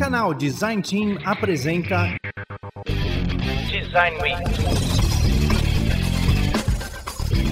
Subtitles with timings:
[0.00, 2.16] Canal Design Team apresenta
[3.70, 4.40] Design Week.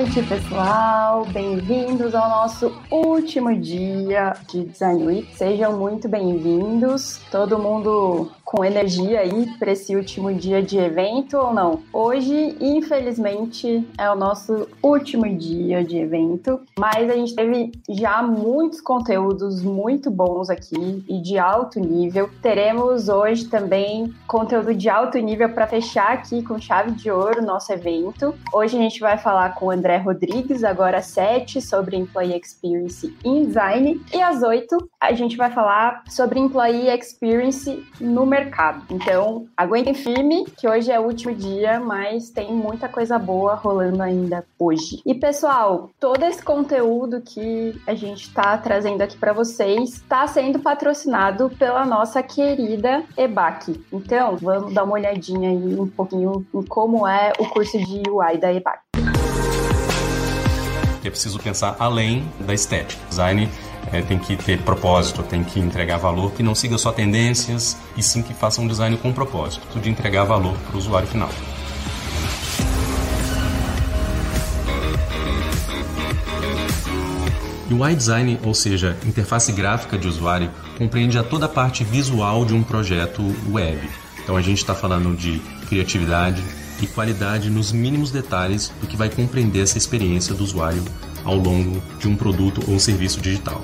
[0.00, 1.26] noite, pessoal.
[1.26, 5.36] Bem-vindos ao nosso último dia de Design Week.
[5.36, 7.20] Sejam muito bem-vindos.
[7.30, 11.82] Todo mundo com energia aí para esse último dia de evento ou não?
[11.92, 18.80] Hoje, infelizmente, é o nosso último dia de evento, mas a gente teve já muitos
[18.80, 22.28] conteúdos muito bons aqui e de alto nível.
[22.42, 27.46] Teremos hoje também conteúdo de alto nível para fechar aqui com chave de ouro o
[27.46, 28.34] nosso evento.
[28.52, 33.14] Hoje a gente vai falar com o André Rodrigues, agora às 7, sobre Employee Experience
[33.24, 38.84] in Design, e às 8 a gente vai falar sobre Employee Experience no mercado.
[38.90, 44.02] Então, aguentem firme, que hoje é o último dia, mas tem muita coisa boa rolando
[44.02, 45.00] ainda hoje.
[45.04, 50.58] E pessoal, todo esse conteúdo que a gente está trazendo aqui para vocês está sendo
[50.58, 53.84] patrocinado pela nossa querida EBAC.
[53.92, 58.38] Então, vamos dar uma olhadinha aí um pouquinho em como é o curso de UI
[58.38, 58.89] da EBAC.
[61.04, 63.00] É preciso pensar além da estética.
[63.08, 63.48] Design
[63.92, 68.02] é, tem que ter propósito, tem que entregar valor, que não siga só tendências e
[68.02, 71.30] sim que faça um design com propósito, de entregar valor para o usuário final.
[77.70, 82.52] UI design, ou seja, interface gráfica de usuário, compreende a toda a parte visual de
[82.52, 83.88] um projeto web.
[84.22, 85.38] Então a gente está falando de
[85.68, 86.42] criatividade
[86.80, 90.82] e qualidade nos mínimos detalhes do que vai compreender essa experiência do usuário
[91.24, 93.62] ao longo de um produto ou serviço digital.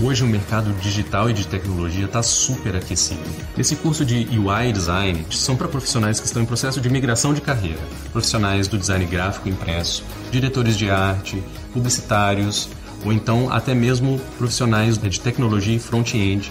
[0.00, 3.20] Hoje o mercado digital e de tecnologia está super aquecido.
[3.58, 7.40] Esse curso de UI Design são para profissionais que estão em processo de migração de
[7.40, 7.80] carreira,
[8.12, 12.68] profissionais do design gráfico impresso, diretores de arte, publicitários,
[13.04, 16.50] ou então até mesmo profissionais de tecnologia e front-end.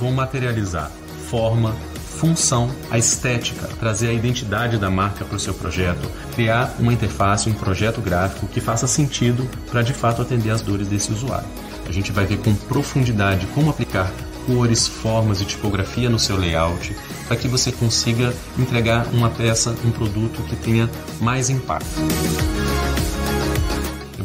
[0.00, 0.90] Vão materializar
[1.28, 1.76] forma,
[2.18, 7.48] função, a estética, trazer a identidade da marca para o seu projeto, criar uma interface,
[7.48, 11.46] um projeto gráfico que faça sentido para de fato atender as dores desse usuário.
[11.86, 14.10] A gente vai ver com profundidade como aplicar
[14.46, 19.90] cores, formas e tipografia no seu layout para que você consiga entregar uma peça, um
[19.90, 20.88] produto que tenha
[21.20, 22.00] mais impacto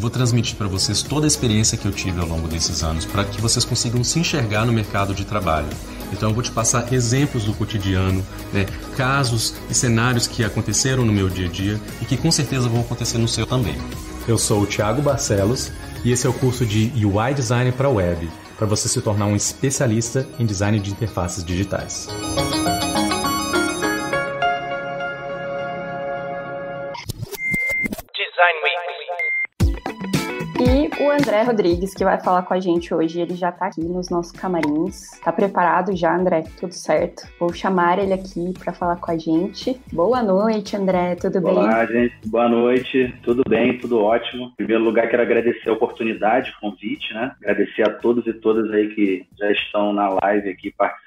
[0.04, 3.24] vou transmitir para vocês toda a experiência que eu tive ao longo desses anos, para
[3.24, 5.70] que vocês consigam se enxergar no mercado de trabalho.
[6.12, 8.66] Então eu vou te passar exemplos do cotidiano, né,
[8.98, 12.82] casos e cenários que aconteceram no meu dia a dia e que com certeza vão
[12.82, 13.78] acontecer no seu também.
[14.28, 15.72] Eu sou o Thiago Barcelos
[16.04, 19.38] e esse é o curso de UI Design para Web, para você se tornar um
[19.38, 22.10] especialista em design de interfaces digitais.
[31.34, 33.20] André Rodrigues, que vai falar com a gente hoje.
[33.20, 35.20] Ele já tá aqui nos nossos camarins.
[35.20, 36.44] Tá preparado já, André?
[36.60, 37.28] Tudo certo?
[37.40, 39.82] Vou chamar ele aqui para falar com a gente.
[39.92, 41.16] Boa noite, André.
[41.16, 41.64] Tudo Olá, bem?
[41.64, 42.28] Olá, gente.
[42.28, 43.16] Boa noite.
[43.24, 43.80] Tudo bem?
[43.80, 44.46] Tudo ótimo.
[44.46, 47.32] Em primeiro lugar, quero agradecer a oportunidade, o convite, né?
[47.42, 51.04] Agradecer a todos e todas aí que já estão na live aqui participando.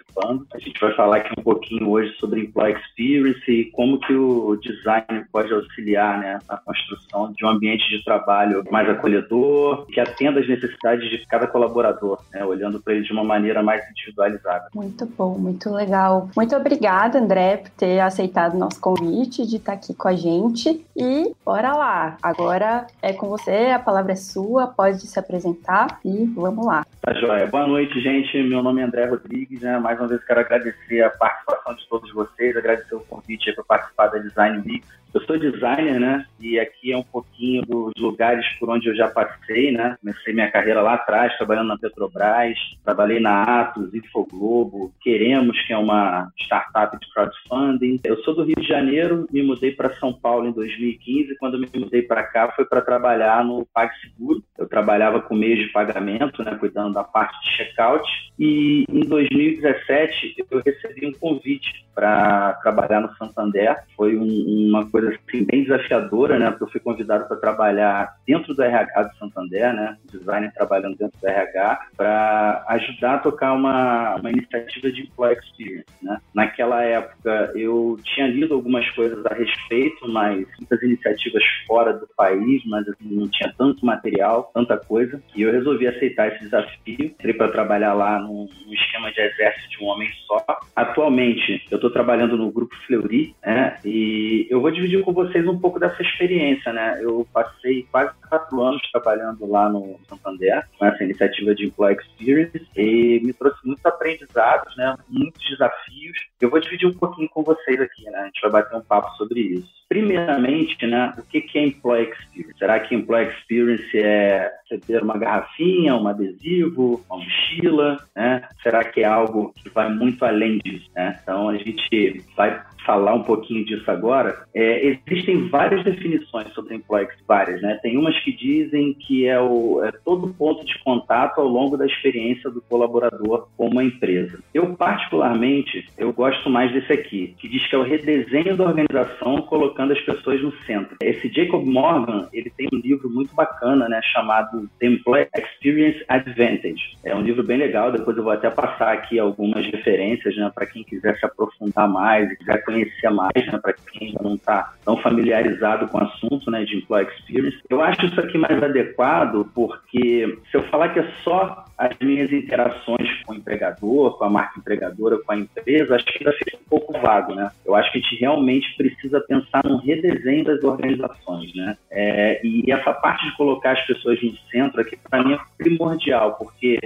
[0.55, 4.57] A gente vai falar aqui um pouquinho hoje sobre Employee Experience e como que o
[4.57, 10.17] design pode auxiliar, né, na construção de um ambiente de trabalho mais acolhedor, que atenda
[10.29, 14.69] às necessidades de cada colaborador, né, olhando para ele de uma maneira mais individualizada.
[14.75, 16.31] Muito bom, muito legal.
[16.37, 20.85] Muito obrigada, André, por ter aceitado o nosso convite de estar aqui com a gente.
[20.97, 22.17] E bora lá!
[22.23, 26.85] Agora é com você, a palavra é sua, pode se apresentar e vamos lá.
[27.01, 27.47] Tá joia.
[27.47, 28.43] Boa noite, gente.
[28.43, 29.79] Meu nome é André Rodrigues, né?
[29.79, 34.09] Mais uma vez quero agradecer a participação de todos vocês, agradecer o convite para participar
[34.09, 34.85] da Design Week.
[35.17, 36.27] Eu sou designer, né?
[36.39, 39.97] E aqui é um pouquinho dos lugares por onde eu já passei, né?
[39.99, 45.79] Comecei minha carreira lá atrás, trabalhando na Petrobras, trabalhei na Atos, Infoglobo, Queremos, que é
[45.79, 47.99] uma startup de crowdfunding.
[48.05, 51.35] Eu sou do Rio de Janeiro, me mudei para São Paulo em 2015.
[51.39, 54.45] Quando me mudei para cá, foi para trabalhar no PagSeguro.
[54.59, 56.55] Eu trabalhava com meios de pagamento, né?
[56.61, 58.07] Cuidando da parte de checkout.
[58.39, 63.83] E em 2017, eu recebi um convite para trabalhar no Santander.
[63.97, 66.51] Foi um, uma coisa assim, bem desafiadora, né?
[66.51, 69.97] Porque eu fui convidado para trabalhar dentro do RH do Santander, né?
[70.11, 75.87] Designer trabalhando dentro do RH, para ajudar a tocar uma, uma iniciativa de employee experience,
[76.03, 76.19] né?
[76.35, 82.63] Naquela época eu tinha lido algumas coisas a respeito, mas muitas iniciativas fora do país,
[82.67, 86.97] mas assim, não tinha tanto material, tanta coisa, e eu resolvi aceitar esse desafio.
[86.99, 90.45] Entrei para trabalhar lá num, num esquema de exército de um homem só.
[90.75, 93.79] Atualmente, eu estou trabalhando no Grupo Fleury, né?
[93.85, 96.99] E eu vou dividir com vocês um pouco dessa experiência, né?
[97.03, 102.67] Eu passei quase quatro anos trabalhando lá no Santander, com essa iniciativa de Employee Experience,
[102.77, 104.97] e me trouxe muitos aprendizados, né?
[105.09, 106.19] Muitos desafios.
[106.41, 108.19] Eu vou dividir um pouquinho com vocês aqui, né?
[108.19, 109.86] A gente vai bater um papo sobre isso.
[109.89, 112.59] Primeiramente, né, o que é Employee Experience?
[112.59, 117.97] Será que Employee Experience é receber uma garrafinha, um adesivo, uma mochila?
[118.15, 118.43] Né?
[118.63, 120.91] Será que é algo que vai muito além disso?
[120.95, 121.19] Né?
[121.23, 127.09] Então, a gente vai falar um pouquinho disso agora, é, existem várias definições sobre employee
[127.27, 127.79] várias, né?
[127.83, 131.85] Tem umas que dizem que é, o, é todo ponto de contato ao longo da
[131.85, 134.39] experiência do colaborador com uma empresa.
[134.55, 139.43] Eu, particularmente, eu gosto mais desse aqui, que diz que é o redesenho da organização
[139.43, 140.97] colocando as pessoas no centro.
[141.03, 146.97] Esse Jacob Morgan, ele tem um livro muito bacana, né, chamado The Employee Experience Advantage.
[147.05, 150.67] É um livro bem legal, depois eu vou até passar aqui algumas referências, né, para
[150.67, 154.97] quem quiser se aprofundar mais e quiser conhecer mais, né, para quem não está tão
[154.97, 157.59] familiarizado com o assunto né, de Employee Experience.
[157.69, 162.33] Eu acho isso aqui mais adequado porque se eu falar que é só as minhas
[162.33, 166.57] interações com o empregador, com a marca empregadora, com a empresa, acho que ainda fica
[166.57, 167.51] um pouco vago, né?
[167.65, 171.77] Eu acho que a gente realmente precisa pensar num redesenho das organizações, né?
[171.91, 176.35] É, e essa parte de colocar as pessoas no centro aqui, para mim, é primordial,
[176.35, 176.79] porque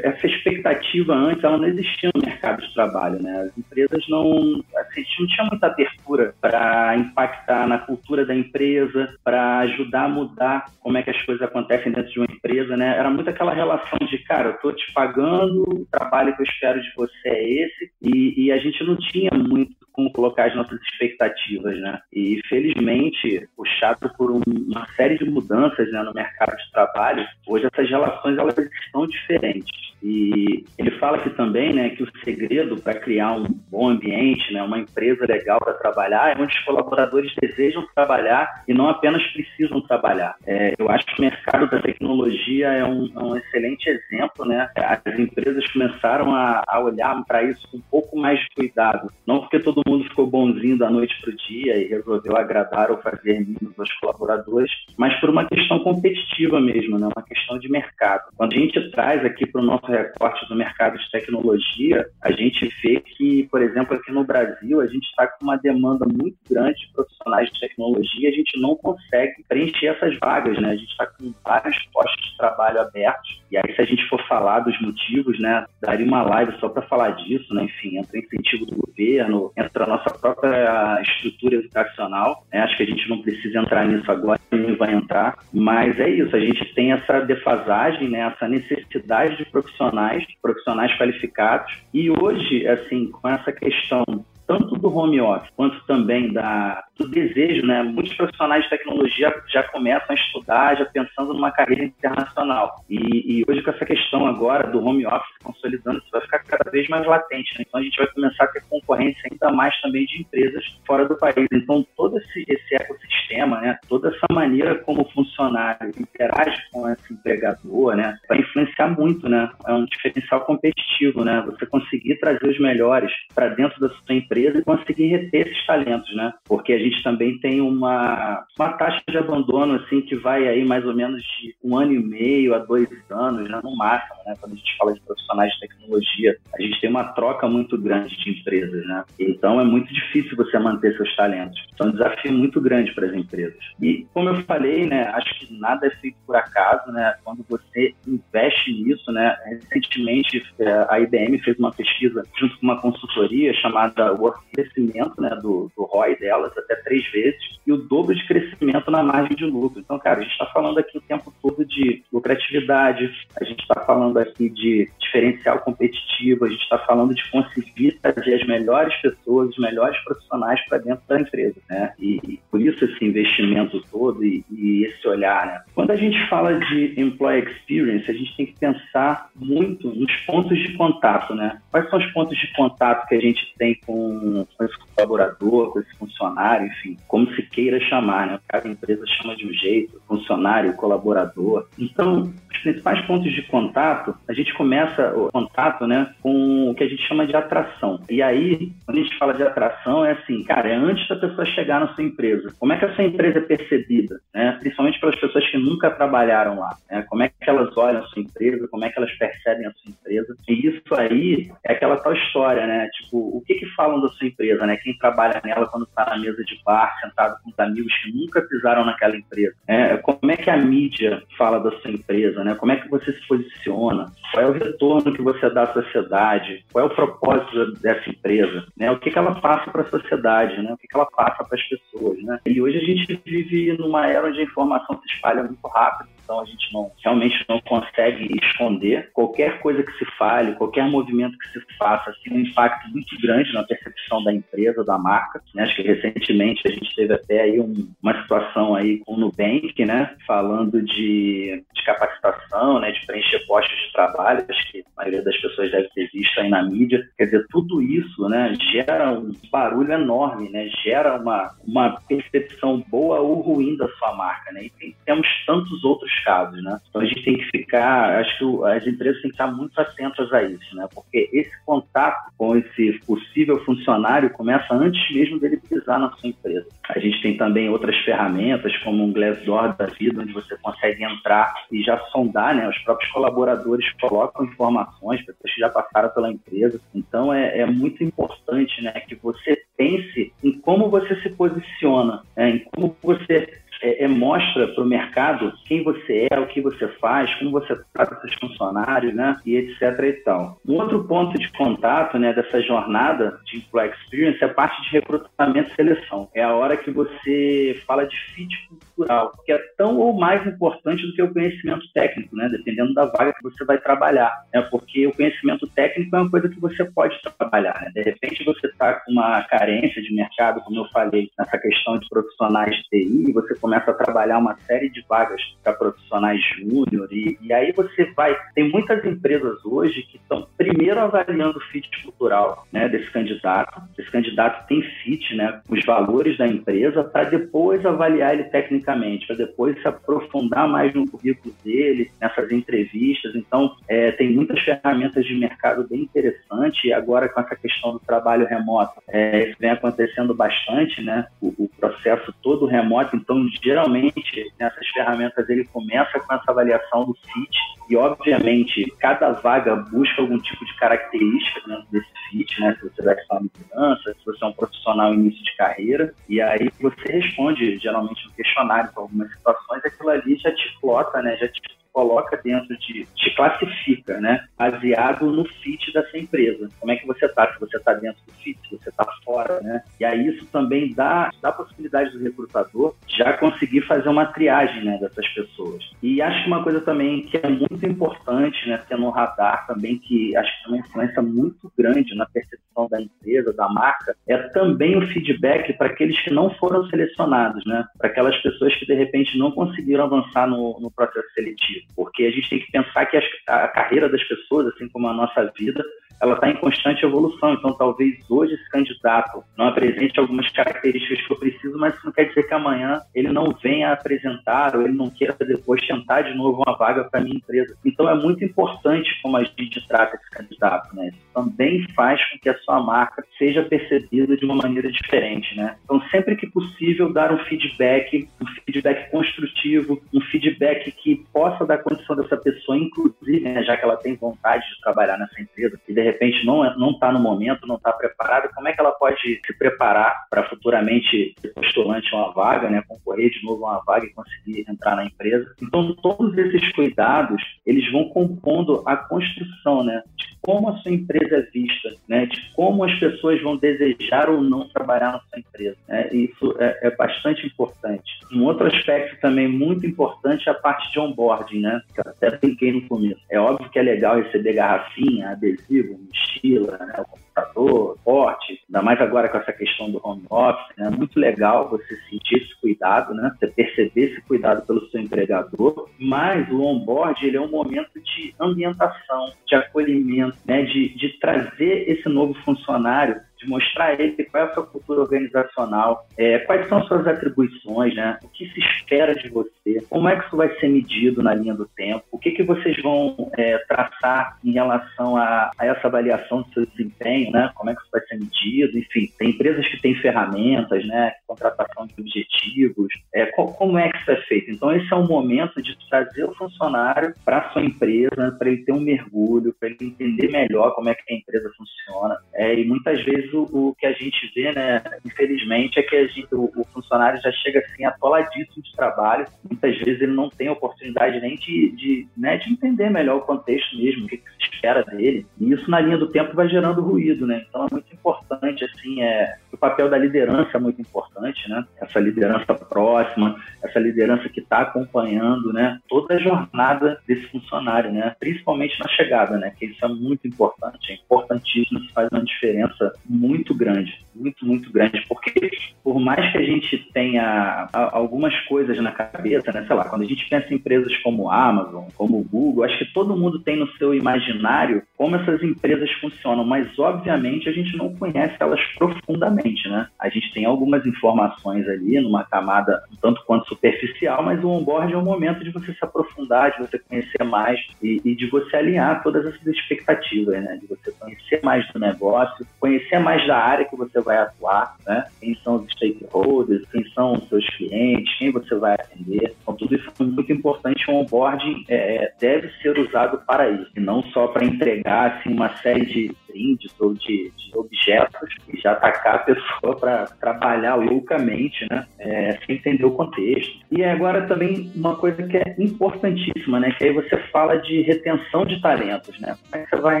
[0.02, 3.42] essa expectativa antes, ela não existia no mercado de trabalho, né?
[3.42, 8.34] As empresas não, assim, a gente não tinha muita abertura para impactar na cultura da
[8.34, 12.76] empresa, para ajudar a mudar como é que as coisas acontecem dentro de uma empresa,
[12.76, 12.96] né?
[12.96, 16.46] Era muito aquela relação de, cara, cara, eu tô te pagando, o trabalho que eu
[16.46, 20.54] espero de você é esse, e, e a gente não tinha muito como colocar as
[20.54, 22.00] nossas expectativas, né?
[22.12, 27.66] E felizmente, puxado por um, uma série de mudanças né, no mercado de trabalho, hoje
[27.72, 29.90] essas relações elas estão diferentes.
[30.02, 34.62] E ele fala aqui também, né, que o segredo para criar um bom ambiente, né,
[34.62, 39.80] uma empresa legal para trabalhar, é onde os colaboradores desejam trabalhar e não apenas precisam
[39.82, 40.36] trabalhar.
[40.46, 44.70] É, eu acho que o mercado da tecnologia é um, é um excelente exemplo, né?
[44.74, 49.40] As empresas começaram a, a olhar para isso com um pouco mais de cuidado, não
[49.40, 53.40] porque todo mundo ficou bonzinho da noite para o dia e resolveu agradar ou fazer
[53.40, 57.08] mimos aos colaboradores, mas por uma questão competitiva mesmo, né?
[57.14, 58.30] uma questão de mercado.
[58.36, 62.68] Quando a gente traz aqui para o nosso recorte do mercado de tecnologia, a gente
[62.82, 66.80] vê que, por exemplo, aqui no Brasil, a gente está com uma demanda muito grande
[66.80, 70.70] de profissionais de tecnologia, a gente não consegue preencher essas vagas, né?
[70.70, 74.20] A gente está com vários postos de trabalho abertos, e aí se a gente for
[74.26, 77.64] falar dos motivos, né, daria uma live só para falar disso, né?
[77.64, 82.44] Enfim, entra incentivo do governo, entra para a nossa própria estrutura educacional.
[82.52, 82.60] Né?
[82.60, 86.34] Acho que a gente não precisa entrar nisso agora, nem vai entrar, mas é isso,
[86.34, 88.20] a gente tem essa defasagem, né?
[88.20, 94.04] essa necessidade de profissionais, profissionais qualificados, e hoje, assim, com essa questão
[94.50, 97.82] tanto do home office quanto também da, do desejo, né?
[97.82, 102.84] Muitos profissionais de tecnologia já começam a estudar, já pensando numa carreira internacional.
[102.88, 106.70] E, e hoje, com essa questão agora do home office consolidando, isso vai ficar cada
[106.70, 107.58] vez mais latente.
[107.58, 107.64] Né?
[107.66, 111.16] Então, a gente vai começar a ter concorrência ainda mais também de empresas fora do
[111.16, 111.46] país.
[111.52, 113.78] Então, todo esse, esse ecossistema, né?
[113.88, 118.16] Toda essa maneira como o funcionário interage com esse empregador, né?
[118.28, 119.50] Vai influenciar muito, né?
[119.66, 121.42] É um diferencial competitivo, né?
[121.46, 126.14] Você conseguir trazer os melhores para dentro da sua empresa e conseguir reter esses talentos,
[126.14, 126.32] né?
[126.44, 130.84] Porque a gente também tem uma, uma taxa de abandono, assim, que vai aí mais
[130.84, 133.60] ou menos de um ano e meio a dois anos, né?
[133.62, 134.34] no máximo, né?
[134.40, 138.16] Quando a gente fala de profissionais de tecnologia, a gente tem uma troca muito grande
[138.16, 139.04] de empresas, né?
[139.18, 141.60] Então é muito difícil você manter seus talentos.
[141.74, 143.58] Então é um desafio muito grande para as empresas.
[143.80, 145.04] E como eu falei, né?
[145.14, 147.14] Acho que nada é feito por acaso, né?
[147.24, 149.36] Quando você investe nisso, né?
[149.44, 154.10] Recentemente é, a IBM fez uma pesquisa junto com uma consultoria chamada
[154.52, 159.02] crescimento né, do, do ROI delas, até três vezes e o dobro de crescimento na
[159.02, 159.80] margem de lucro.
[159.80, 163.10] Então, cara, a gente está falando aqui o tempo todo de lucratividade,
[163.40, 168.34] a gente está falando aqui de diferencial competitivo, a gente está falando de conseguir trazer
[168.34, 171.92] as melhores pessoas, os melhores profissionais para dentro da empresa, né?
[171.98, 175.62] E, e, por isso esse investimento todo e, e esse olhar, né?
[175.74, 180.58] Quando a gente fala de employee experience, a gente tem que pensar muito nos pontos
[180.58, 181.60] de contato, né?
[181.70, 185.80] Quais são os pontos de contato que a gente tem com, com esse colaborador, com
[185.80, 188.40] esse funcionário, enfim, como se queira chamar, né?
[188.48, 191.66] Cada empresa chama de um jeito, funcionário, colaborador.
[191.78, 196.84] Então, os principais pontos de contato, a gente começa o contato, né, com o que
[196.84, 198.00] a gente chama de atração.
[198.08, 201.44] E aí, quando a gente fala de atração, é assim, cara, é antes da pessoa
[201.46, 202.54] chegar na sua empresa.
[202.58, 204.56] Como é que a sua empresa é percebida, né?
[204.60, 207.04] Principalmente pelas pessoas que nunca trabalharam lá, né?
[207.08, 209.90] Como é que elas olham a sua empresa, como é que elas percebem a sua
[209.90, 210.36] empresa.
[210.48, 212.88] E isso aí é aquela tal história, né?
[212.88, 214.76] Tipo, o que que falam da sua empresa, né?
[214.76, 218.42] Quem trabalha nela quando está na mesa de bar, sentado com os amigos que nunca
[218.42, 219.54] pisaram naquela empresa.
[219.66, 222.54] É, como é que a mídia fala da sua empresa, né?
[222.54, 224.10] Como é que você se posiciona?
[224.32, 226.64] Qual é o retorno que você dá à sociedade?
[226.72, 228.66] Qual é o propósito dessa empresa?
[228.76, 228.90] Né?
[228.90, 230.62] O que, que ela passa para a sociedade?
[230.62, 230.72] Né?
[230.72, 232.22] O que, que ela passa para as pessoas?
[232.22, 232.38] Né?
[232.46, 236.40] E hoje a gente vive numa era onde a informação se espalha muito rápido então
[236.40, 241.48] a gente não realmente não consegue esconder qualquer coisa que se fale, qualquer movimento que
[241.48, 245.42] se faça, tem um impacto muito grande na percepção da empresa, da marca.
[245.52, 245.64] Né?
[245.64, 249.84] Acho que recentemente a gente teve até aí um, uma situação aí com o Nubank,
[249.84, 254.44] né, falando de, de capacitação, né, de preencher postos de trabalho.
[254.48, 257.08] Acho que a maioria das pessoas deve ter visto aí na mídia.
[257.18, 263.20] Quer dizer, tudo isso, né, gera um barulho enorme, né, gera uma uma percepção boa
[263.20, 264.64] ou ruim da sua marca, né.
[264.64, 266.78] E tem, temos tantos outros casos, né?
[266.88, 270.32] Então a gente tem que ficar, acho que as empresas têm que estar muito atentas
[270.32, 270.88] a isso, né?
[270.92, 276.66] Porque esse contato com esse possível funcionário começa antes mesmo dele pisar na sua empresa.
[276.88, 281.54] A gente tem também outras ferramentas, como um Glassdoor da vida, onde você consegue entrar
[281.70, 282.68] e já sondar, né?
[282.68, 286.80] Os próprios colaboradores colocam informações, pessoas que já passaram pela empresa.
[286.94, 288.92] Então é, é muito importante, né?
[289.00, 292.50] Que você pense em como você se posiciona, né?
[292.50, 296.88] em como você é, é, mostra para o mercado quem você é, o que você
[297.00, 299.36] faz, como você trata seus funcionários, né?
[299.44, 300.58] E etc e tal.
[300.66, 304.90] Um outro ponto de contato, né, dessa jornada de employee experience é a parte de
[304.90, 306.28] recrutamento e seleção.
[306.34, 311.06] É a hora que você fala de fit cultural, que é tão ou mais importante
[311.06, 312.48] do que o conhecimento técnico, né?
[312.50, 314.62] Dependendo da vaga que você vai trabalhar, né?
[314.70, 317.90] Porque o conhecimento técnico é uma coisa que você pode trabalhar, né?
[317.94, 322.08] De repente você está com uma carência de mercado, como eu falei, nessa questão de
[322.08, 327.38] profissionais de TI, você começa a trabalhar uma série de vagas para profissionais júnior e,
[327.40, 328.36] e, aí você vai.
[328.54, 333.82] Tem muitas empresas hoje que estão primeiro avaliando o fit cultural né, desse candidato.
[333.98, 339.36] Esse candidato tem fit, né, os valores da empresa, para depois avaliar ele tecnicamente, para
[339.36, 343.34] depois se aprofundar mais no currículo dele, nessas entrevistas.
[343.34, 348.00] Então, é, tem muitas ferramentas de mercado bem interessantes e agora com essa questão do
[348.00, 351.26] trabalho remoto, é, isso vem acontecendo bastante, né?
[351.40, 357.14] O, o processo todo remoto, então geralmente nessas ferramentas ele começa com essa avaliação do
[357.14, 362.76] fit e obviamente cada vaga busca algum tipo de característica dentro desse fit, né?
[362.78, 366.40] Se você vai estar uma mudança, se você é um profissional início de carreira e
[366.40, 371.36] aí você responde geralmente no questionário para algumas situações, aquilo ali já te plota, né?
[371.36, 371.60] Já te
[371.92, 374.44] coloca dentro de, te classifica, né?
[374.56, 376.68] Baseado no fit dessa empresa.
[376.78, 377.52] Como é que você está?
[377.52, 379.82] Se você está dentro do fit, se você está fora, né?
[379.98, 384.84] E aí isso também dá, dá a possibilidade do recrutador já conseguir fazer uma triagem,
[384.84, 385.90] né, dessas pessoas.
[386.02, 389.98] E acho que uma coisa também que é muito importante, né, ter no radar também,
[389.98, 394.36] que acho que tem uma influência muito grande na percepção da empresa, da marca, é
[394.48, 397.84] também o feedback para aqueles que não foram selecionados, né?
[397.98, 402.30] Para aquelas pessoas que de repente não conseguiram avançar no, no processo seletivo porque a
[402.30, 405.84] gente tem que pensar que a carreira das pessoas, assim como a nossa vida,
[406.20, 407.54] ela está em constante evolução.
[407.54, 412.12] Então, talvez hoje esse candidato não apresente algumas características que eu preciso, mas isso não
[412.12, 416.34] quer dizer que amanhã ele não venha apresentar ou ele não queira depois tentar de
[416.34, 417.76] novo uma vaga para minha empresa.
[417.84, 421.08] Então, é muito importante como a gente trata esse candidato, né?
[421.08, 425.76] Isso também faz com que a sua marca seja percebida de uma maneira diferente, né?
[425.84, 431.78] Então, sempre que possível, dar um feedback, um feedback construtivo, um feedback que possa dar
[431.78, 435.94] condição dessa pessoa, inclusive, né, já que ela tem vontade de trabalhar nessa empresa, e
[435.94, 439.58] de repente não está no momento, não está preparada, como é que ela pode se
[439.58, 444.06] preparar para futuramente ser postulante a uma vaga, né, concorrer de novo a uma vaga
[444.06, 445.54] e conseguir entrar na empresa?
[445.62, 451.36] Então todos esses cuidados eles vão compondo a construção, né, de como a sua empresa
[451.36, 455.76] é vista, né, de como as pessoas vão desejar ou não trabalhar na sua empresa.
[455.88, 456.08] Né?
[456.12, 458.20] Isso é, é bastante importante.
[458.32, 461.82] Um outro aspecto também muito importante é a parte de onboarding, né?
[461.94, 463.20] Que eu até brinquei no começo.
[463.30, 467.04] É óbvio que é legal receber garrafinha, adesivo, mochila, né?
[467.08, 470.86] computador, porte, ainda mais agora com essa questão do home office, né?
[470.86, 473.32] é muito legal você sentir esse cuidado, né?
[473.38, 478.34] Você perceber esse cuidado pelo seu empregador, mas o onboard ele é um momento de
[478.38, 480.62] ambientação, de acolhimento, né?
[480.62, 485.00] de, de trazer esse novo funcionário de mostrar a ele qual é a sua cultura
[485.00, 488.18] organizacional, é, quais são suas atribuições, né?
[488.22, 491.54] o que se espera de você, como é que isso vai ser medido na linha
[491.54, 496.42] do tempo, o que, que vocês vão é, traçar em relação a, a, essa avaliação
[496.42, 497.50] do seu desempenho, né?
[497.54, 501.12] como é que isso vai ser medido, enfim, tem empresas que têm ferramentas, né?
[501.26, 504.50] contratação de objetivos, é, qual, como é que isso é feito.
[504.50, 508.64] Então, esse é um momento de trazer o funcionário para a sua empresa, para ele
[508.64, 512.18] ter um mergulho, para ele entender melhor como é que a empresa funciona.
[512.34, 516.06] É, e muitas vezes o, o, que a gente vê, né, infelizmente, é que a
[516.06, 519.26] gente, o, o, funcionário já chega assim atoladíssimo de trabalho.
[519.48, 523.76] Muitas vezes ele não tem oportunidade nem de, de, né, de entender melhor o contexto
[523.76, 525.26] mesmo, o que, que, se espera dele.
[525.38, 527.44] E isso na linha do tempo vai gerando ruído, né?
[527.48, 531.64] Então é muito importante, assim, é, o papel da liderança é muito importante, né?
[531.80, 535.78] Essa liderança próxima, essa liderança que está acompanhando, né?
[535.88, 538.14] Toda a jornada desse funcionário, né?
[538.18, 539.52] Principalmente na chegada, né?
[539.58, 544.72] Que isso é muito importante, é importantíssimo, isso faz uma diferença muito grande, muito, muito
[544.72, 545.50] grande, porque
[545.84, 550.06] por mais que a gente tenha algumas coisas na cabeça, né, sei lá, quando a
[550.06, 553.94] gente pensa em empresas como Amazon, como Google, acho que todo mundo tem no seu
[553.94, 559.86] imaginário como essas empresas funcionam, mas obviamente a gente não conhece elas profundamente, né?
[559.98, 564.92] A gente tem algumas informações ali numa camada um tanto quanto superficial, mas o onboard
[564.94, 568.56] é um momento de você se aprofundar, de você conhecer mais e, e de você
[568.56, 570.58] alinhar todas essas expectativas, né?
[570.58, 575.06] De você conhecer mais do negócio, conhecer mais da área que você vai atuar, né?
[575.20, 579.34] Quem são os stakeholders, quem são os seus clientes, quem você vai atender.
[579.42, 580.90] Então, tudo isso é muito importante.
[580.90, 585.48] O onboarding é, deve ser usado para isso, e não só para entregar assim, uma
[585.56, 591.66] série de brindes ou de, de objetos e já atacar a pessoa para trabalhar loucamente,
[591.70, 591.86] né?
[591.98, 593.60] É, sem entender o contexto.
[593.70, 596.70] E agora também uma coisa que é importantíssima, né?
[596.72, 599.36] Que aí você fala de retenção de talentos, né?
[599.50, 600.00] Como é que você vai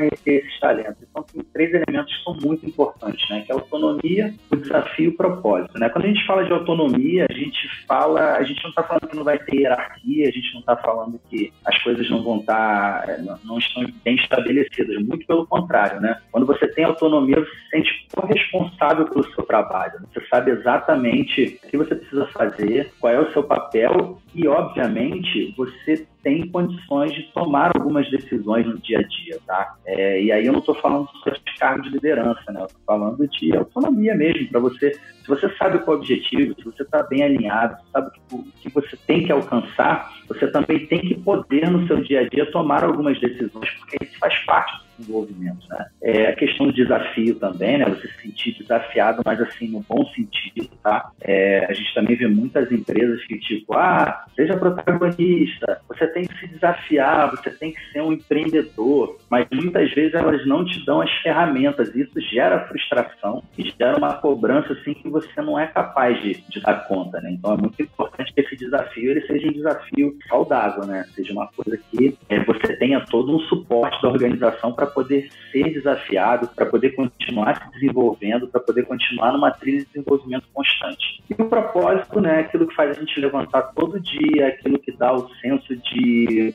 [0.02, 0.96] reter esses talentos?
[1.10, 2.99] Então, tem três elementos que são muito importantes,
[3.30, 3.42] né?
[3.42, 5.88] Que é a autonomia, o desafio e o propósito, né?
[5.88, 9.16] Quando a gente fala de autonomia, a gente fala, a gente não está falando que
[9.16, 13.06] não vai ter hierarquia, a gente não está falando que as coisas não vão estar,
[13.06, 16.20] tá, não, não estão bem estabelecidas, muito pelo contrário, né?
[16.30, 20.00] Quando você tem autonomia, você se sente corresponsável pelo seu trabalho.
[20.12, 25.54] Você sabe exatamente o que você precisa fazer, qual é o seu papel e, obviamente,
[25.56, 29.74] você tem condições de tomar algumas decisões no dia a dia, tá?
[29.86, 32.60] É, e aí eu não estou falando de cargo de liderança, né?
[32.60, 36.54] Eu estou falando de autonomia mesmo, para você, se você sabe qual é o objetivo,
[36.54, 41.00] se você está bem alinhado, sabe o que você tem que alcançar, você também tem
[41.00, 45.66] que poder no seu dia a dia tomar algumas decisões, porque isso faz parte desenvolvimento.
[45.68, 45.86] Né?
[46.02, 47.84] É a questão do desafio também, né?
[47.86, 51.10] Você se sentir desafiado, mas assim, no bom sentido, tá?
[51.20, 56.38] É, a gente também vê muitas empresas que, tipo, ah, seja protagonista, você tem que
[56.38, 61.00] se desafiar, você tem que ser um empreendedor, mas muitas vezes elas não te dão
[61.00, 61.94] as ferramentas.
[61.94, 66.60] Isso gera frustração e gera uma cobrança assim que você não é capaz de, de
[66.60, 67.32] dar conta, né?
[67.32, 71.04] Então é muito importante que esse desafio ele seja um desafio saudável, né?
[71.14, 75.72] Seja uma coisa que é, você tenha todo um suporte da organização para poder ser
[75.72, 81.22] desafiado, para poder continuar se desenvolvendo, para poder continuar numa trilha de desenvolvimento constante.
[81.28, 85.12] E o propósito, né, aquilo que faz a gente levantar todo dia, aquilo que dá
[85.12, 86.54] o senso de?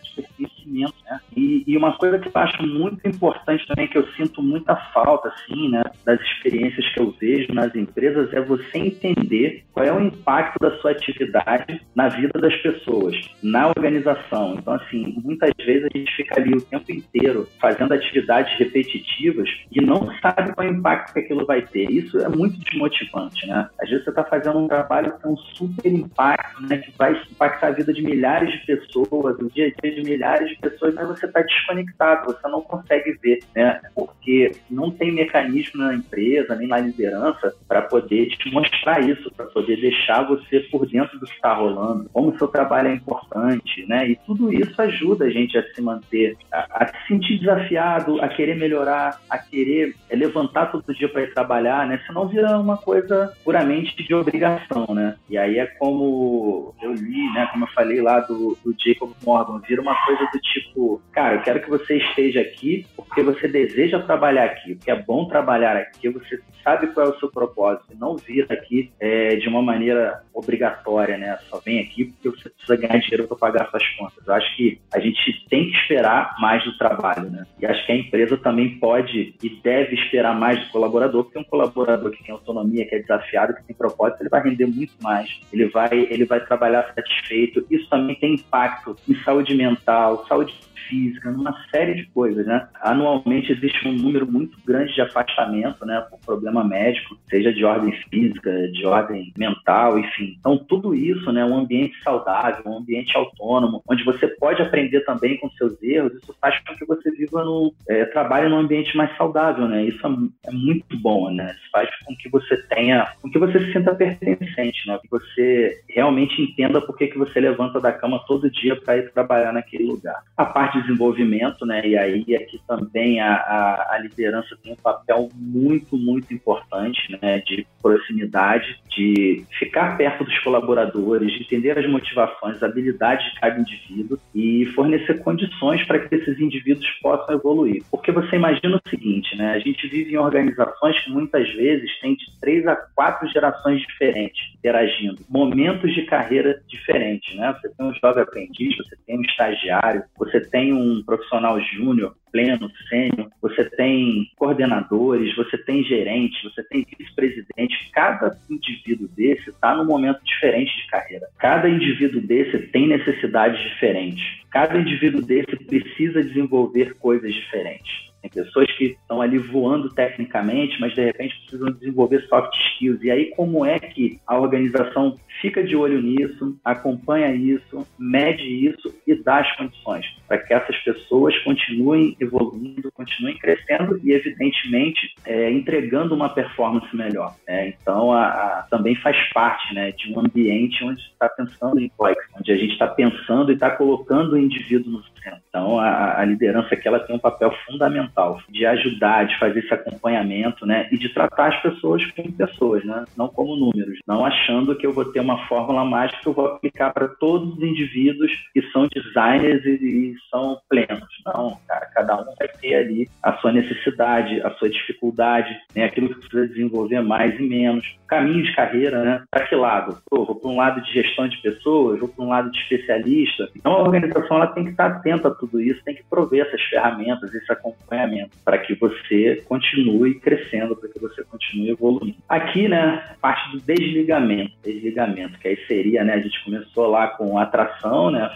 [1.76, 5.68] E, uma coisa que eu acho muito importante também, que eu sinto muita falta, assim,
[5.70, 10.58] né, das experiências que eu vejo nas empresas, é você entender qual é o impacto
[10.58, 14.56] da sua atividade na vida das pessoas, na organização.
[14.58, 19.82] Então, assim, muitas vezes a gente fica ali o tempo inteiro fazendo atividades repetitivas e
[19.82, 21.92] não sabe qual é o impacto que aquilo vai ter.
[21.92, 23.68] Isso é muito desmotivante, né?
[23.82, 26.78] Às vezes você está fazendo um trabalho que tem um super impacto, né?
[26.78, 30.50] Que vai impactar a vida de milhares de pessoas, o dia a dia de milhares
[30.50, 33.82] de pessoas, mas você está desconectado, você não consegue ver, né?
[33.94, 39.46] Porque não tem mecanismo na empresa, nem na liderança, para poder te mostrar isso, para
[39.48, 43.86] poder deixar você por dentro do que está rolando, como o seu trabalho é importante,
[43.88, 44.10] né?
[44.10, 48.28] E tudo isso ajuda a gente a se manter, a, a se sentir desafiado, a
[48.28, 52.00] querer melhorar, a querer levantar todo dia para ir trabalhar, né?
[52.06, 55.16] Senão vira uma coisa puramente de obrigação, né?
[55.30, 57.48] E aí é como eu li, né?
[57.52, 61.42] Como eu falei lá do, do Jacob Morgan, vira uma coisa do tipo, cara, eu
[61.42, 66.10] quero que você esteja aqui porque você deseja trabalhar aqui, porque é bom trabalhar aqui,
[66.10, 71.18] você sabe qual é o seu propósito, não vir aqui é, de uma maneira obrigatória,
[71.18, 71.38] né?
[71.50, 74.28] Só vem aqui porque você precisa ganhar dinheiro para pagar suas contas.
[74.28, 77.46] Eu acho que a gente tem que esperar mais do trabalho, né?
[77.62, 81.44] E acho que a empresa também pode e deve esperar mais do colaborador, porque um
[81.44, 85.30] colaborador que tem autonomia, que é desafiado, que tem propósito, ele vai render muito mais,
[85.54, 87.66] ele vai, ele vai trabalhar satisfeito.
[87.70, 90.54] Isso também tem impacto em saúde mental, saúde
[90.88, 92.68] física, numa série de coisas, né?
[92.82, 97.92] Anualmente existe um número muito grande de afastamento, né, por problema médico, seja de ordem
[98.10, 100.36] física, de ordem mental, enfim.
[100.40, 105.38] Então tudo isso, né, um ambiente saudável, um ambiente autônomo, onde você pode aprender também
[105.38, 109.16] com seus erros, isso faz com que você viva no é, trabalhe num ambiente mais
[109.18, 109.84] saudável, né?
[109.84, 111.56] Isso é, é, muito bom, né?
[111.58, 114.98] Isso faz com que você tenha, com que você se sinta pertencente, né?
[115.02, 119.12] Que você realmente entenda por que que você levanta da cama todo dia para ir
[119.12, 120.22] trabalhar naquele lugar.
[120.38, 121.86] A parte de desenvolvimento, né?
[121.86, 127.40] E aí aqui também a, a, a, liderança tem um papel muito, muito importante, né?
[127.40, 133.60] De proximidade, de ficar perto dos colaboradores, de entender as motivações, as habilidades de cada
[133.60, 137.84] indivíduo e fornecer condições para que esses indivíduos possam evoluir.
[137.92, 139.54] Porque você imagina o seguinte, né?
[139.54, 144.56] A gente vive em organizações que muitas vezes têm de três a quatro gerações diferentes
[144.58, 147.56] interagindo, momentos de carreira diferentes, né?
[147.62, 152.16] Você tem um jovem aprendiz, você tem um estagiário, você tem tem um profissional júnior,
[152.36, 157.90] pleno, sênior, você tem coordenadores, você tem gerentes, você tem vice-presidente.
[157.94, 161.28] Cada indivíduo desse está num momento diferente de carreira.
[161.40, 164.22] Cada indivíduo desse tem necessidades diferentes.
[164.52, 168.14] Cada indivíduo desse precisa desenvolver coisas diferentes.
[168.26, 173.04] Tem pessoas que estão ali voando tecnicamente, mas de repente precisam desenvolver soft skills.
[173.04, 178.96] E aí, como é que a organização fica de olho nisso, acompanha isso, mede isso
[179.06, 185.52] e dá as condições para que essas pessoas continuem evoluindo, continuem crescendo e, evidentemente, é,
[185.52, 187.36] entregando uma performance melhor.
[187.48, 187.70] Né?
[187.70, 192.18] Então, a, a, também faz parte né, de um ambiente onde está pensando em employee,
[192.38, 195.04] onde a gente está pensando e está colocando o indivíduo no
[195.50, 199.74] Então, a, a liderança aqui ela tem um papel fundamental de ajudar, de fazer esse
[199.74, 200.88] acompanhamento, né?
[200.92, 203.06] E de tratar as pessoas como pessoas, né?
[203.18, 204.00] Não como números.
[204.08, 207.58] Não achando que eu vou ter uma fórmula mágica que eu vou aplicar para todos
[207.58, 211.08] os indivíduos que são designers e, e são plenos.
[211.26, 215.86] Não, cara, cada um vai ter ali a sua necessidade, a sua dificuldade, né?
[215.86, 217.96] Aquilo que precisa desenvolver mais e menos.
[218.08, 219.24] Caminho de carreira, né?
[219.32, 219.98] Para que lado?
[220.10, 223.50] Pô, vou para um lado de gestão de pessoas, vou para um lado de especialista.
[223.56, 226.62] Então a organização ela tem que estar atenta a tudo isso, tem que prover essas
[226.64, 232.18] ferramentas, esse acompanhamento para que você continue crescendo, para que você continue evoluindo.
[232.28, 237.38] Aqui, né, parte do desligamento, desligamento, que aí seria, né, a gente começou lá com
[237.38, 238.30] atração, né,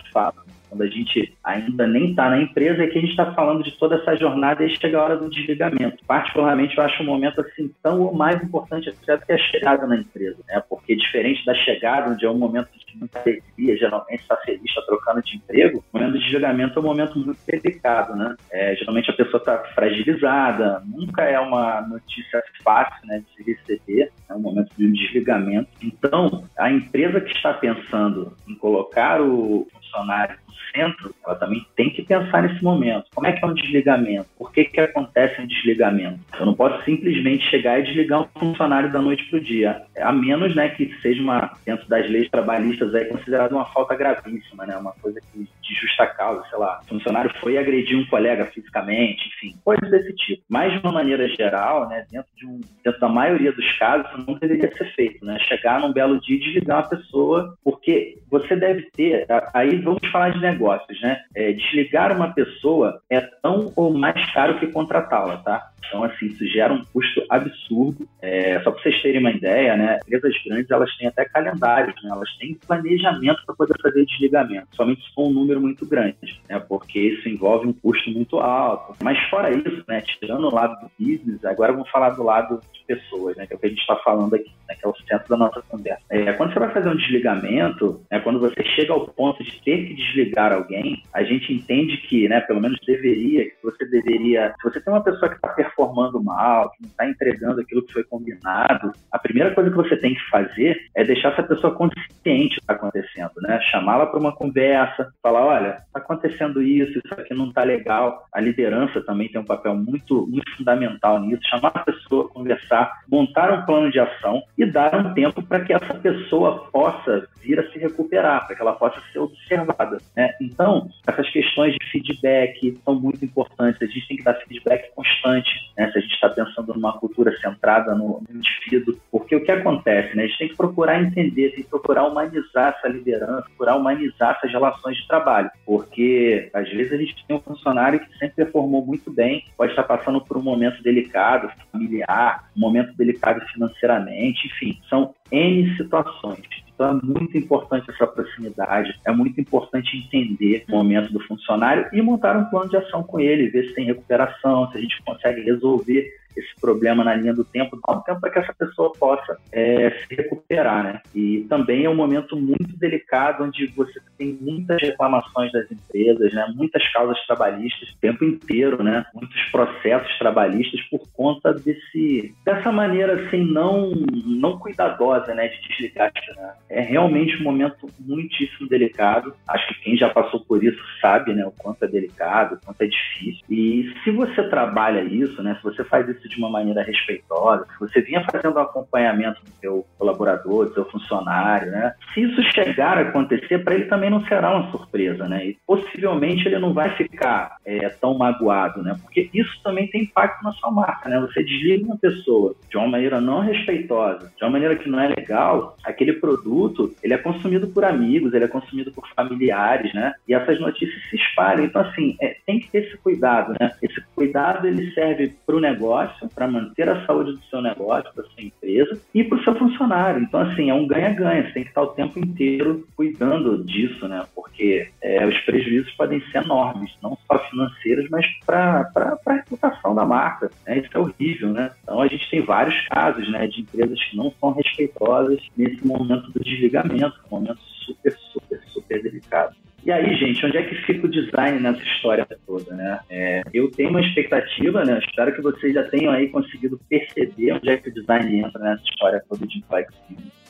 [0.70, 3.72] quando a gente ainda nem está na empresa, é que a gente está falando de
[3.78, 6.04] toda essa jornada e chega a hora do desligamento.
[6.06, 9.98] Particularmente, eu acho um momento assim tão ou mais importante até que a chegada na
[9.98, 10.62] empresa, né?
[10.70, 14.82] Porque diferente da chegada, onde é um momento de muita alegria, geralmente está feliz, está
[14.84, 18.36] trocando de emprego, o momento do desligamento é um momento muito delicado, né?
[18.52, 24.12] É, geralmente a pessoa está fragilizada, nunca é uma notícia fácil, né, de se receber,
[24.30, 25.70] é um momento de desligamento.
[25.82, 30.38] Então, a empresa que está pensando em colocar o funcionário
[30.74, 33.06] centro, ela também tem que pensar nesse momento.
[33.14, 34.28] Como é que é um desligamento?
[34.38, 36.20] Por que, que acontece um desligamento?
[36.40, 40.12] Eu não posso simplesmente chegar e desligar um funcionário da noite para o dia, a
[40.12, 44.76] menos né, que seja uma, dentro das leis trabalhistas, é considerado uma falta gravíssima, né,
[44.78, 49.28] uma coisa que, de justa causa, sei lá, o funcionário foi agredir um colega fisicamente,
[49.28, 50.44] enfim, coisas desse tipo.
[50.50, 54.36] Mas, de uma maneira geral, né, dentro, de um, dentro da maioria dos casos, não
[54.36, 55.26] deveria ser feito.
[55.26, 55.38] Né?
[55.40, 60.30] Chegar num belo dia e desligar uma pessoa, porque você deve ter, aí vamos falar
[60.30, 61.20] de negócios, né?
[61.36, 65.72] É, desligar uma pessoa é tão ou mais caro que contratá-la, tá?
[65.88, 68.08] Então, assim, isso gera um custo absurdo.
[68.22, 70.00] É, só para vocês terem uma ideia, né?
[70.06, 72.10] Empresas grandes, elas têm até calendários, né?
[72.12, 76.60] Elas têm planejamento para poder fazer desligamento, somente se for um número muito grande, né?
[76.60, 78.96] Porque isso envolve um custo muito alto.
[79.04, 80.02] Mas fora isso, né?
[80.02, 83.46] Tirando o lado do business, agora vamos falar do lado de pessoas, né?
[83.46, 84.76] Que é o que a gente está falando aqui, né?
[84.76, 86.02] Que é o centro da nossa conversa.
[86.10, 88.20] É, quando você vai fazer um desligamento, né?
[88.20, 92.42] Quando você chega ao ponto de ter que desligar alguém, a gente entende que, né?
[92.42, 94.54] Pelo menos deveria, que você deveria...
[94.62, 97.94] Se você tem uma pessoa que está performando mal, que não está entregando aquilo que
[97.94, 102.10] foi combinado, a primeira coisa que você tem que fazer é deixar essa pessoa consciente
[102.24, 103.60] do que está acontecendo, né?
[103.72, 108.26] Chamá-la para uma conversa, falar, olha, está acontecendo isso, isso aqui não está legal.
[108.34, 111.42] A liderança também tem um papel muito, muito fundamental nisso.
[111.50, 115.74] Chamar a pessoa, conversar, montar um plano de ação e dar um tempo para que
[115.74, 119.98] essa pessoa possa vir a se recuperar, para que ela possa ser observada.
[120.16, 120.32] Né?
[120.42, 123.82] Então, essas questões de feedback são muito importantes.
[123.82, 125.92] A gente tem que dar feedback constante, né?
[125.92, 130.16] se a gente está pensando numa cultura centrada no, no, indivíduo, porque o que acontece?
[130.16, 130.24] Né?
[130.24, 134.52] A gente tem que procurar entender, tem que procurar humanizar essa liderança, procurar humanizar essas
[134.52, 139.12] relações de trabalho, porque às vezes a gente tem um funcionário que sempre performou muito
[139.12, 145.14] bem, pode estar passando por um momento delicado, familiar, um momento delicado financeiramente, enfim, são
[145.32, 146.69] N situações.
[146.80, 152.02] Então é muito importante essa proximidade, é muito importante entender o momento do funcionário e
[152.02, 155.42] montar um plano de ação com ele, ver se tem recuperação, se a gente consegue
[155.42, 159.38] resolver esse problema na linha do tempo, dá um tempo para que essa pessoa possa
[159.52, 161.02] é, se recuperar, né?
[161.14, 166.52] E também é um momento muito delicado onde você tem muitas reclamações das empresas, né?
[166.56, 169.06] Muitas causas trabalhistas o tempo inteiro, né?
[169.14, 173.92] Muitos processos trabalhistas por conta desse dessa maneira assim não
[174.26, 175.48] não cuidadosa, né?
[175.48, 176.12] De desligar.
[176.36, 176.54] Né?
[176.70, 179.34] É realmente um momento muitíssimo delicado.
[179.48, 181.46] Acho que quem já passou por isso sabe, né?
[181.46, 183.44] O quanto é delicado, o quanto é difícil.
[183.50, 185.56] E se você trabalha isso, né?
[185.56, 189.52] Se você faz isso de uma maneira respeitosa, se você vinha fazendo um acompanhamento do
[189.60, 191.94] seu colaborador, do seu funcionário, né?
[192.14, 195.48] Se isso chegar a acontecer, para ele também não será uma surpresa, né?
[195.48, 198.96] E possivelmente ele não vai ficar é, tão magoado, né?
[199.02, 201.20] Porque isso também tem impacto na sua marca, né?
[201.22, 205.08] Você desliga uma pessoa de uma maneira não respeitosa, de uma maneira que não é
[205.08, 210.14] legal, aquele produto, ele é consumido por amigos, ele é consumido por familiares, né?
[210.28, 211.66] E essas notícias se espalham.
[211.66, 213.72] Então, assim, é, tem que ter esse cuidado, né?
[213.82, 218.12] Esse cuidado, ele serve para o negócio, negócio, para manter a saúde do seu negócio,
[218.16, 220.22] da sua empresa e para o seu funcionário.
[220.22, 221.44] Então, assim, é um ganha-ganha.
[221.44, 224.26] Você tem que estar o tempo inteiro cuidando disso, né?
[224.36, 230.06] Porque é, os prejuízos podem ser enormes, não só financeiros, mas para a reputação da
[230.06, 230.50] marca.
[230.66, 230.80] Né?
[230.80, 231.72] Isso é horrível, né?
[231.84, 236.32] Então, a gente tem vários casos né, de empresas que não são respeitosas nesse momento
[236.32, 239.56] do desligamento, um momento super, super, super delicado.
[239.84, 243.00] E aí, gente, onde é que fica o design nessa história toda, né?
[243.10, 245.00] É, eu tenho uma expectativa, né?
[245.00, 248.84] Espero que vocês já tenham aí conseguido perceber onde é que o design entra nessa
[248.84, 249.94] história toda de Inflex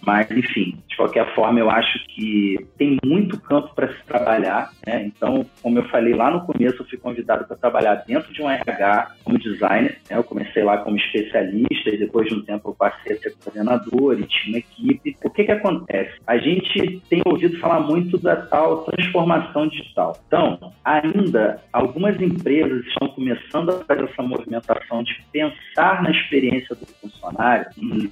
[0.02, 4.72] mas, enfim, de qualquer forma, eu acho que tem muito campo para se trabalhar.
[4.86, 5.06] Né?
[5.06, 8.50] Então, como eu falei lá no começo, eu fui convidado para trabalhar dentro de um
[8.50, 9.98] RH como designer.
[10.10, 10.18] Né?
[10.18, 14.20] Eu comecei lá como especialista e depois de um tempo eu passei a ser coordenador
[14.20, 15.16] e tinha uma equipe.
[15.24, 16.20] O que, que acontece?
[16.26, 20.18] A gente tem ouvido falar muito da tal transformação digital.
[20.28, 26.86] Então, ainda algumas empresas estão começando a fazer essa movimentação de pensar na experiência do
[26.86, 27.68] funcionário,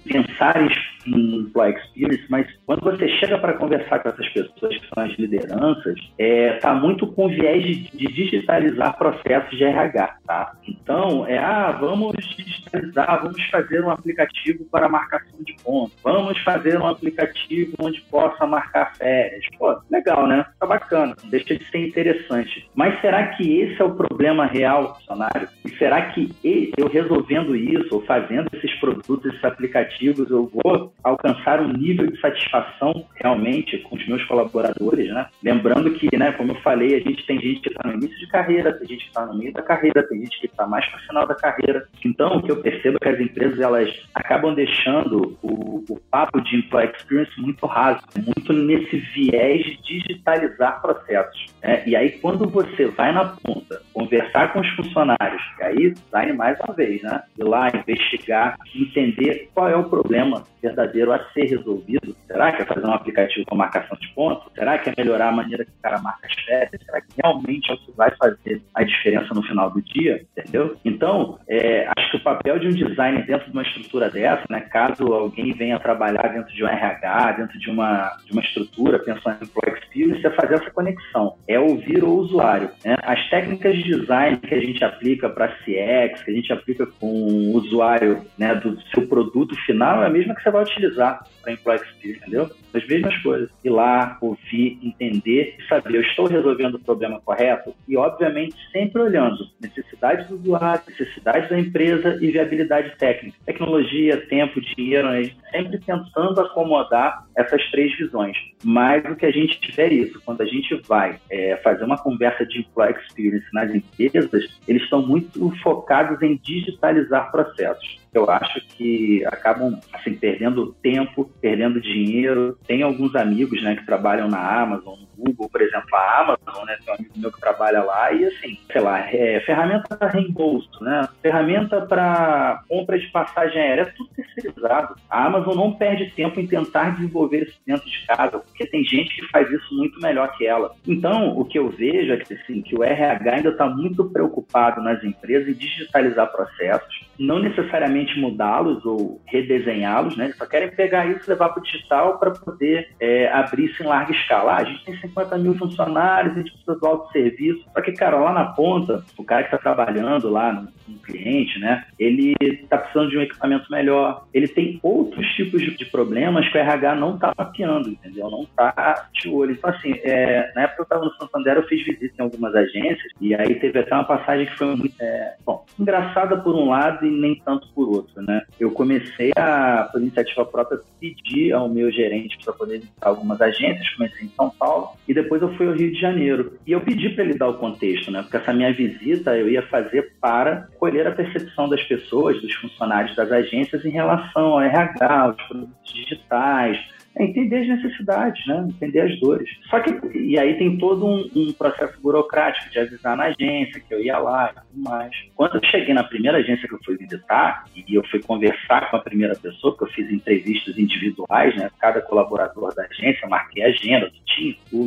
[0.05, 0.69] pensar em,
[1.07, 5.13] em employee experience, mas quando você chega para conversar com essas pessoas que são as
[5.17, 10.53] lideranças, está é, muito com viés de, de, digitalizar processos de RH, tá?
[10.67, 16.79] Então, é, ah, vamos digitalizar, vamos fazer um aplicativo para marcação de pontos, vamos fazer
[16.79, 19.43] um aplicativo onde possa marcar férias.
[19.57, 20.45] Pô, legal, né?
[20.59, 22.67] Tá bacana, deixa de ser interessante.
[22.75, 25.47] Mas será que esse é o problema real, funcionário?
[25.65, 26.31] E será que
[26.77, 32.19] eu resolvendo isso, ou fazendo esses produtos, esses aplicativos, eu vou alcançar um nível de
[32.19, 35.27] satisfação realmente com os meus colaboradores, né?
[35.43, 38.27] Lembrando que, né, como eu falei, a gente tem gente que está no início de
[38.27, 40.99] carreira, tem gente que está no meio da carreira, tem gente que está mais para
[40.99, 41.87] o final da carreira.
[42.05, 46.41] Então, o que eu percebo é que as empresas elas acabam deixando o, o papo
[46.41, 51.47] de employee experience muito raso, muito nesse viés de digitalizar processos.
[51.61, 51.83] Né?
[51.85, 56.57] E aí, quando você vai na ponta, conversar com os funcionários, e aí, design mais
[56.59, 57.21] uma vez, né?
[57.37, 62.15] Ir lá, investigar, entender qual é o problema verdadeiro a ser resolvido?
[62.27, 64.51] Será que é fazer um aplicativo com marcação de pontos?
[64.53, 66.81] Será que é melhorar a maneira que o cara marca as férias?
[66.85, 70.25] Será que realmente é o que vai fazer a diferença no final do dia?
[70.37, 70.77] Entendeu?
[70.83, 74.61] Então, é, acho que o papel de um designer dentro de uma estrutura dessa, né,
[74.61, 79.43] caso alguém venha trabalhar dentro de um RH, dentro de uma, de uma estrutura, pensando
[79.43, 82.69] em Pro Experience, é fazer essa conexão, é ouvir o usuário.
[82.83, 82.95] Né?
[83.03, 87.07] As técnicas de design que a gente aplica para CX, que a gente aplica com
[87.07, 91.53] o usuário né, do seu produto final, é a mesma que você vai utilizar para
[91.53, 92.49] Employee Experience, entendeu?
[92.73, 93.49] As mesmas coisas.
[93.63, 97.73] Ir lá, ouvir, entender saber, eu estou resolvendo o problema correto?
[97.87, 103.37] E, obviamente, sempre olhando necessidades do usuário, necessidades da empresa e viabilidade técnica.
[103.45, 105.31] Tecnologia, tempo, dinheiro, né?
[105.51, 108.35] sempre tentando acomodar essas três visões.
[108.63, 112.45] Mas o que a gente tiver isso, quando a gente vai é, fazer uma conversa
[112.45, 117.99] de employee experience nas empresas, eles estão muito focados em digitalizar processos.
[118.13, 122.57] Eu acho que acabam assim perdendo tempo, perdendo dinheiro.
[122.67, 126.77] Tem alguns amigos, né, que trabalham na Amazon, no Google, por exemplo, a Amazon, né,
[126.83, 130.83] tem um amigo meu que trabalha lá e assim, sei lá, é, ferramenta para reembolso,
[130.83, 134.95] né, ferramenta para compra de passagem aérea, é tudo terceirizado.
[135.09, 139.15] A Amazon não perde tempo em tentar desenvolver isso dentro de casa, porque tem gente
[139.15, 140.73] que faz isso muito melhor que ela.
[140.87, 144.81] Então, o que eu vejo é que, assim, que o RH ainda está muito preocupado
[144.81, 150.31] nas empresas em digitalizar processos, não necessariamente mudá-los ou redesenhá-los, né?
[150.37, 153.87] Só querem pegar isso e levar para o digital para poder é, abrir isso em
[153.87, 154.53] larga escala.
[154.53, 157.65] Ah, a gente tem 50 mil funcionários, a gente precisa do autosserviço.
[157.73, 161.59] Só que, cara, lá na ponta, o cara que está trabalhando lá no, no, cliente,
[161.59, 161.85] né?
[161.97, 164.25] Ele está precisando de um equipamento melhor.
[164.33, 168.29] Ele tem outros tipos de, de problemas que o RH não está mapeando, entendeu?
[168.29, 169.51] Não está de olho.
[169.51, 173.11] Então, assim, é, na época eu estava no Santander, eu fiz visita em algumas agências
[173.19, 177.05] e aí teve até uma passagem que foi muito, é, bom, engraçada por um lado
[177.05, 178.41] e nem tanto por outro, né?
[178.59, 183.89] Eu comecei a, por iniciativa própria, pedir ao meu gerente para poder visitar algumas agências,
[183.91, 186.53] comecei em São Paulo e depois eu fui ao Rio de Janeiro.
[186.65, 188.21] E eu pedi para ele dar o contexto, né?
[188.21, 193.15] Porque essa minha visita eu ia fazer para colher a percepção das pessoas, dos funcionários
[193.15, 196.77] das agências em relação ao RH, aos produtos digitais,
[197.19, 198.67] é entender as necessidades, né?
[198.69, 199.49] entender as dores.
[199.69, 203.93] Só que, e aí tem todo um, um, processo burocrático de avisar na agência que
[203.93, 205.11] eu ia lá e tudo mais.
[205.35, 208.97] Quando eu cheguei na primeira agência que eu fui visitar, e eu fui conversar com
[208.97, 211.69] a primeira pessoa, que eu fiz entrevistas individuais, né?
[211.79, 214.26] Cada colaborador da agência, marquei a agenda do time, o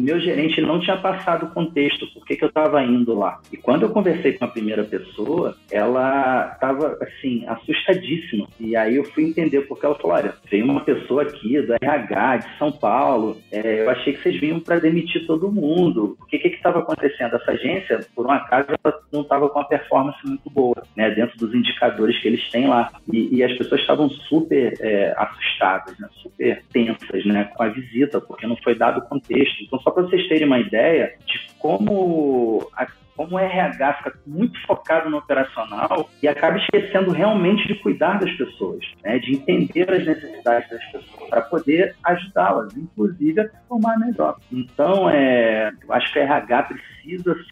[0.00, 3.40] meu gerente não tinha passado o contexto, por que, que eu estava indo lá.
[3.52, 8.46] E quando eu conversei com a primeira pessoa, ela estava, assim, assustadíssima.
[8.58, 12.36] E aí eu fui entender, porque ela falou, olha, veio uma pessoa aqui do RH,
[12.38, 13.36] de São Paulo.
[13.50, 16.16] É, eu achei que vocês vinham para demitir todo mundo.
[16.20, 17.36] O que estava acontecendo?
[17.36, 18.68] Essa agência, por um acaso,
[19.12, 22.90] não estava com uma performance muito boa, né, dentro dos indicadores que eles têm lá.
[23.12, 28.20] E, e as pessoas estavam super é, assustadas, né, super tensas né, com a visita,
[28.20, 29.62] porque não foi dado o contexto.
[29.62, 32.86] Então, só para vocês terem uma ideia de como a
[33.20, 38.32] como o RH fica muito focado no operacional e acaba esquecendo realmente de cuidar das
[38.32, 39.18] pessoas, né?
[39.18, 44.36] de entender as necessidades das pessoas, para poder ajudá-las, inclusive a se formar melhor.
[44.50, 46.99] Então, é, eu acho que o RH precisa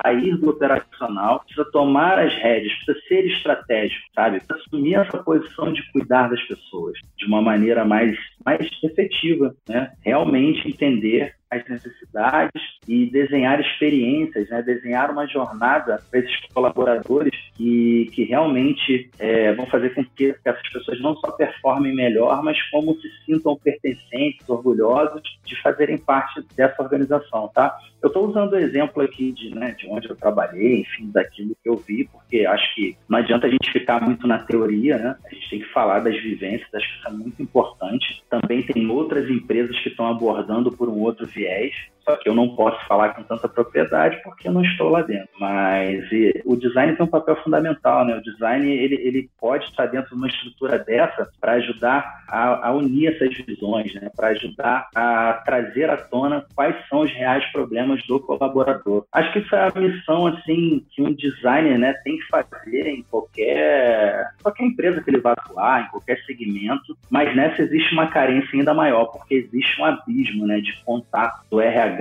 [0.02, 4.40] sair do operacional, precisa tomar as rédeas, precisa ser estratégico, sabe?
[4.48, 9.92] Assumir essa posição de cuidar das pessoas de uma maneira mais, mais efetiva, né?
[10.04, 14.62] Realmente entender as necessidades e desenhar experiências, né?
[14.62, 20.68] desenhar uma jornada para esses colaboradores que, que realmente é, vão fazer com que essas
[20.70, 26.82] pessoas não só performem melhor, mas como se sintam pertencentes, orgulhosos de fazerem parte dessa
[26.82, 27.76] organização, tá?
[28.02, 31.68] Eu estou usando o exemplo aqui de, né, de onde eu trabalhei, enfim, daquilo que
[31.68, 35.16] eu vi, porque acho que não adianta a gente ficar muito na teoria, né?
[35.24, 38.22] A gente tem que falar das vivências, acho que isso é muito importante.
[38.28, 41.74] Também tem outras empresas que estão abordando por um outro viés,
[42.08, 45.28] só que eu não posso falar com tanta propriedade porque eu não estou lá dentro.
[45.38, 48.16] Mas e, o design tem um papel fundamental, né?
[48.16, 52.72] O design ele, ele pode estar dentro de uma estrutura dessa para ajudar a, a,
[52.72, 54.10] unir essas visões, né?
[54.16, 59.04] Para ajudar a trazer à tona quais são os reais problemas do colaborador.
[59.12, 63.02] Acho que isso é a missão assim que um designer, né, tem que fazer em
[63.02, 66.96] qualquer qualquer empresa que ele vá atuar, em qualquer segmento.
[67.10, 71.60] Mas nessa existe uma carência ainda maior porque existe um abismo, né, de contato do
[71.60, 71.97] RH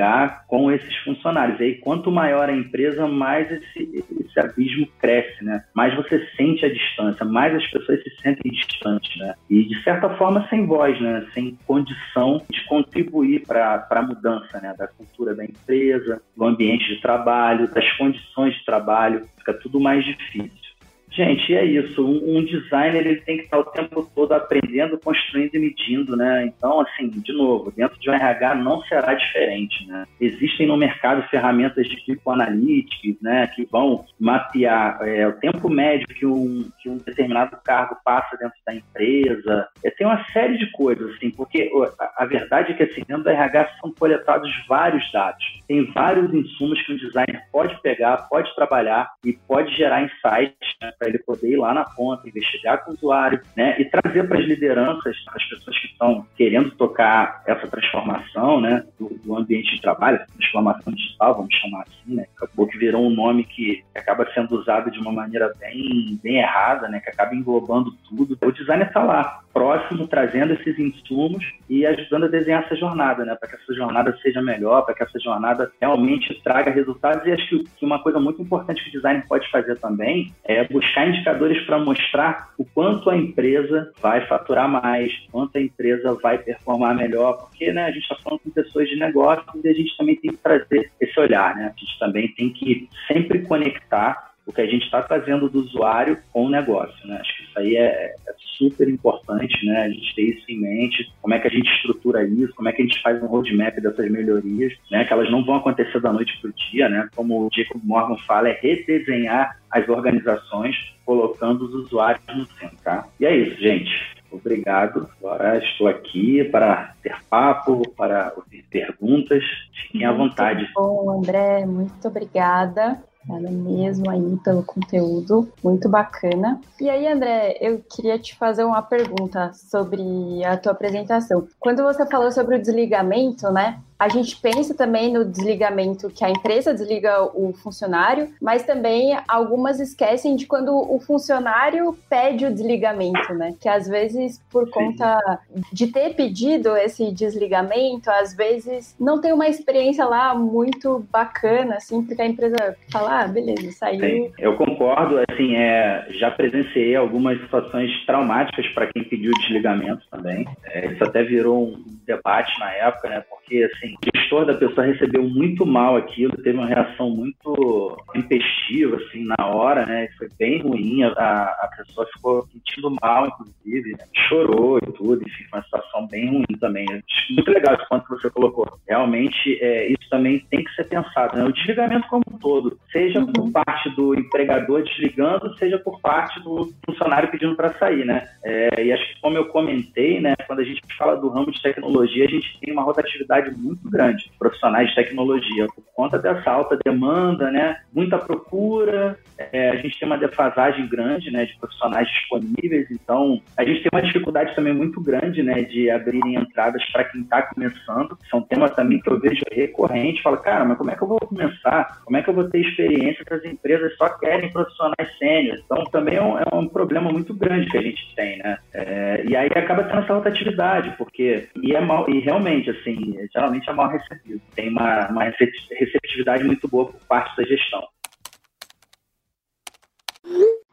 [0.48, 1.60] Com esses funcionários.
[1.60, 5.64] E aí, quanto maior a empresa, mais esse, esse abismo cresce, né?
[5.74, 9.34] Mais você sente a distância, mais as pessoas se sentem distantes, né?
[9.50, 11.26] E, de certa forma, sem voz, né?
[11.34, 14.74] Sem condição de contribuir para a mudança, né?
[14.78, 19.22] Da cultura da empresa, do ambiente de trabalho, das condições de trabalho.
[19.38, 20.67] Fica tudo mais difícil.
[21.10, 22.06] Gente, é isso.
[22.06, 26.46] Um, um, designer ele tem que estar o tempo todo aprendendo, construindo e medindo, né?
[26.46, 30.06] Então, assim, de novo, dentro de um RH não será diferente, né?
[30.20, 36.08] Existem no mercado ferramentas de tipo Analytics, né, que vão mapear é, o tempo médio
[36.08, 39.68] que um, que um determinado cargo passa dentro da empresa.
[39.84, 43.24] É, tem uma série de coisas, assim, porque a, a verdade é que, assim, dentro
[43.24, 45.44] da RH são coletados vários dados.
[45.68, 50.92] Tem vários insumos que o designer pode pegar, pode trabalhar e pode gerar insights né,
[51.08, 54.40] para ele poder ir lá na ponta, investigar com o usuário, né, e trazer para
[54.40, 59.82] as lideranças, as pessoas que estão querendo tocar essa transformação, né, do, do ambiente de
[59.82, 64.56] trabalho, transformação digital, vamos chamar assim, né, acabou que virou um nome que acaba sendo
[64.56, 68.38] usado de uma maneira bem, bem errada, né, que acaba englobando tudo.
[68.42, 73.36] O designer está lá, próximo, trazendo esses insumos e ajudando a desenhar essa jornada, né,
[73.36, 77.26] para que essa jornada seja melhor, para que essa jornada realmente traga resultados.
[77.26, 81.08] E acho que uma coisa muito importante que o designer pode fazer também é buscar
[81.08, 86.96] indicadores para mostrar o quanto a empresa vai faturar mais, quanto a empresa vai performar
[86.96, 90.16] melhor, porque né, a gente está falando com pessoas de negócio e a gente também
[90.18, 91.74] tem que trazer esse olhar, né?
[91.76, 96.18] A gente também tem que sempre conectar o que a gente está trazendo do usuário
[96.32, 97.18] com o negócio, né?
[97.20, 99.84] Acho que isso aí é, é, super importante, né?
[99.84, 102.72] A gente ter isso em mente, como é que a gente estrutura isso, como é
[102.72, 105.04] que a gente faz um roadmap dessas melhorias, né?
[105.04, 107.10] Que elas não vão acontecer da noite para o dia, né?
[107.14, 113.06] Como o Jacob Morgan fala, é redesenhar as organizações colocando os usuários no centro, tá?
[113.20, 114.18] E é isso, gente.
[114.32, 115.10] Obrigado.
[115.20, 119.44] Agora estou aqui para ter papo, para ouvir perguntas.
[119.84, 120.70] Fiquem à vontade.
[120.74, 123.02] Bom, André, muito obrigada.
[123.30, 126.60] Ela mesmo aí pelo conteúdo, muito bacana.
[126.80, 131.48] E aí, André, eu queria te fazer uma pergunta sobre a tua apresentação.
[131.60, 133.80] Quando você falou sobre o desligamento, né?
[134.00, 139.80] A gente pensa também no desligamento que a empresa desliga o funcionário, mas também algumas
[139.80, 143.56] esquecem de quando o funcionário pede o desligamento, né?
[143.60, 145.40] Que às vezes, por conta
[145.72, 152.04] de ter pedido esse desligamento, às vezes não tem uma experiência lá muito bacana, assim,
[152.04, 154.00] porque a empresa fala, ah, beleza, saiu.
[154.00, 160.46] Sim, eu concordo, assim, é, já presenciei algumas situações traumáticas para quem pediu desligamento também.
[160.66, 163.24] É, isso até virou um debate na época, né?
[163.30, 167.98] Porque, assim, assim, o gestor da pessoa recebeu muito mal aquilo, teve uma reação muito
[168.16, 170.10] intempestiva, assim, na hora, né?
[170.18, 174.06] Foi bem ruim, a, a pessoa ficou sentindo mal, inclusive, né?
[174.28, 176.86] chorou e tudo, enfim, foi uma situação bem ruim também.
[177.30, 178.68] Muito legal esse ponto que você colocou.
[178.88, 181.46] Realmente, é, isso também tem que ser pensado, né?
[181.46, 183.32] O desligamento como um todo, seja uhum.
[183.32, 188.28] por parte do empregador desligando, seja por parte do funcionário pedindo para sair, né?
[188.44, 191.62] É, e acho que, como eu comentei, né, quando a gente fala do ramo de
[191.62, 196.50] tecnologia, a gente tem uma rotatividade muito muito grande, profissionais de tecnologia, por conta dessa
[196.50, 202.08] alta demanda, né, muita procura, é, a gente tem uma defasagem grande, né, de profissionais
[202.08, 207.04] disponíveis, então a gente tem uma dificuldade também muito grande, né, de abrirem entradas para
[207.06, 210.96] quem está começando, são temas também que eu vejo recorrente, falo, cara, mas como é
[210.96, 212.02] que eu vou começar?
[212.04, 215.62] Como é que eu vou ter experiência que as empresas só querem profissionais sêniores?
[215.66, 219.24] Então também é um, é um, problema muito grande que a gente tem, né, é,
[219.28, 223.74] e aí acaba tendo essa rotatividade, porque, e é mal, e realmente, assim, geralmente é
[223.74, 224.42] mal recebido.
[224.56, 227.88] Tem uma, uma receptividade muito boa por parte da gestão.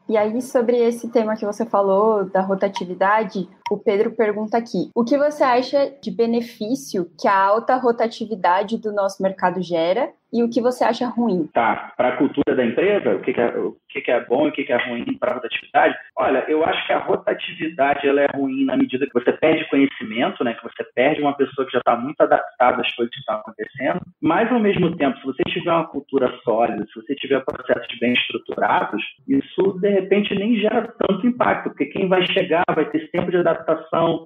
[0.07, 5.03] E aí, sobre esse tema que você falou, da rotatividade, o Pedro pergunta aqui: o
[5.03, 10.49] que você acha de benefício que a alta rotatividade do nosso mercado gera e o
[10.49, 11.47] que você acha ruim?
[11.53, 14.45] Tá, para a cultura da empresa, o que, que, é, o que, que é bom
[14.45, 15.95] e o que, que é ruim para a rotatividade?
[16.17, 20.43] Olha, eu acho que a rotatividade ela é ruim na medida que você perde conhecimento,
[20.43, 20.53] né?
[20.53, 24.01] Que você perde uma pessoa que já está muito adaptada às coisas que estão acontecendo,
[24.21, 28.13] mas ao mesmo tempo, se você tiver uma cultura sólida, se você tiver processos bem
[28.13, 33.31] estruturados, isso de repente nem gera tanto impacto, porque quem vai chegar vai ter tempo
[33.31, 33.54] de adaptação,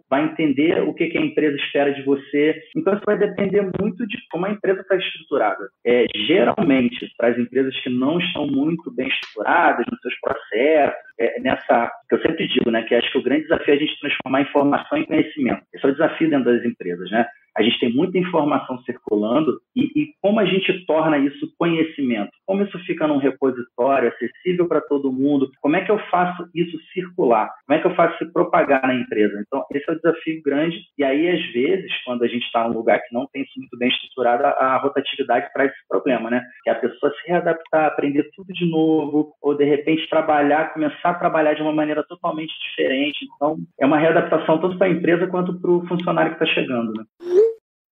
[0.09, 2.61] vai entender o que, que a empresa espera de você.
[2.75, 5.69] Então isso vai depender muito de como a empresa está estruturada.
[5.85, 11.39] É, geralmente, para as empresas que não estão muito bem estruturadas nos seus processos, é,
[11.41, 13.99] nessa, que eu sempre digo, né, que acho que o grande desafio é a gente
[13.99, 15.61] transformar informação em conhecimento.
[15.73, 17.27] Esse é o desafio dentro das empresas, né?
[17.59, 22.31] A gente tem muita informação circulando e, e, como a gente torna isso conhecimento?
[22.45, 25.51] Como isso fica num repositório acessível para todo mundo?
[25.59, 27.51] Como é que eu faço isso circular?
[27.67, 29.43] Como é que eu faço se propagar na empresa?
[29.45, 30.77] Então, esse é o desafio grande.
[30.97, 33.77] E aí, às vezes, quando a gente está num lugar que não tem isso muito
[33.77, 36.41] bem estruturado, a, a rotatividade traz esse problema, né?
[36.63, 41.09] Que é a pessoa se readaptar, aprender tudo de novo, ou de repente trabalhar, começar
[41.09, 43.25] a trabalhar de uma maneira totalmente diferente.
[43.35, 46.93] Então, é uma readaptação tanto para a empresa quanto para o funcionário que está chegando,
[46.93, 47.03] né?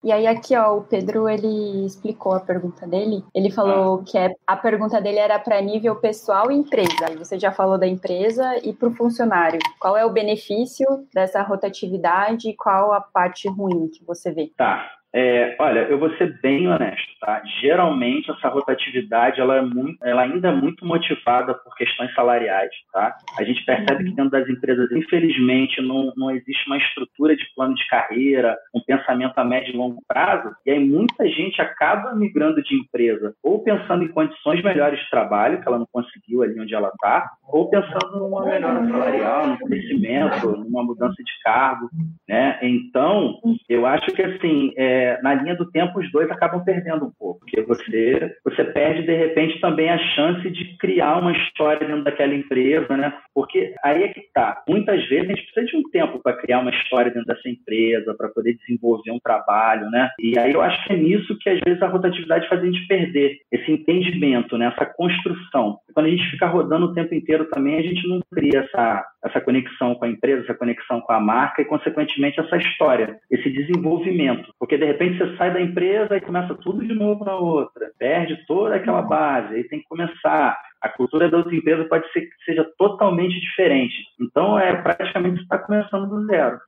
[0.03, 3.23] E aí aqui, ó, o Pedro, ele explicou a pergunta dele.
[3.33, 4.03] Ele falou ah.
[4.05, 7.07] que é, a pergunta dele era para nível pessoal e empresa.
[7.07, 9.59] Aí você já falou da empresa e para o funcionário.
[9.79, 14.51] Qual é o benefício dessa rotatividade e qual a parte ruim que você vê?
[14.55, 14.87] Tá.
[15.20, 17.41] É, olha, eu vou ser bem honesto, tá?
[17.59, 23.18] Geralmente essa rotatividade ela, é muito, ela ainda é muito motivada por questões salariais, tá?
[23.39, 27.74] A gente percebe que dentro das empresas, infelizmente, não, não existe uma estrutura de plano
[27.74, 32.61] de carreira, um pensamento a médio e longo prazo, e aí muita gente acaba migrando
[32.61, 36.76] de empresa ou pensando em condições melhores de trabalho, que ela não conseguiu ali onde
[36.76, 41.89] ela está, ou pensando numa melhora salarial, no crescimento, numa mudança de cargo,
[42.30, 42.59] né?
[42.61, 47.11] Então, eu acho que assim, é, na linha do tempo, os dois acabam perdendo um
[47.17, 52.03] pouco, porque você, você perde, de repente, também a chance de criar uma história dentro
[52.03, 53.13] daquela empresa, né?
[53.33, 54.63] Porque aí é que tá.
[54.67, 58.15] Muitas vezes a gente precisa de um tempo para criar uma história dentro dessa empresa,
[58.15, 60.09] para poder desenvolver um trabalho, né?
[60.19, 62.87] E aí eu acho que é nisso que, às vezes, a rotatividade faz a gente
[62.87, 64.67] perder esse entendimento, né?
[64.67, 65.79] essa construção.
[65.93, 69.41] Quando a gente fica rodando o tempo inteiro também, a gente não cria essa, essa
[69.41, 74.53] conexão com a empresa, essa conexão com a marca e, consequentemente, essa história, esse desenvolvimento.
[74.59, 78.45] Porque, de repente, você sai da empresa e começa tudo de novo na outra, perde
[78.45, 80.57] toda aquela base, aí tem que começar.
[80.82, 83.95] A cultura da outra empresa pode ser que seja totalmente diferente.
[84.19, 86.59] Então, é praticamente está começando do zero.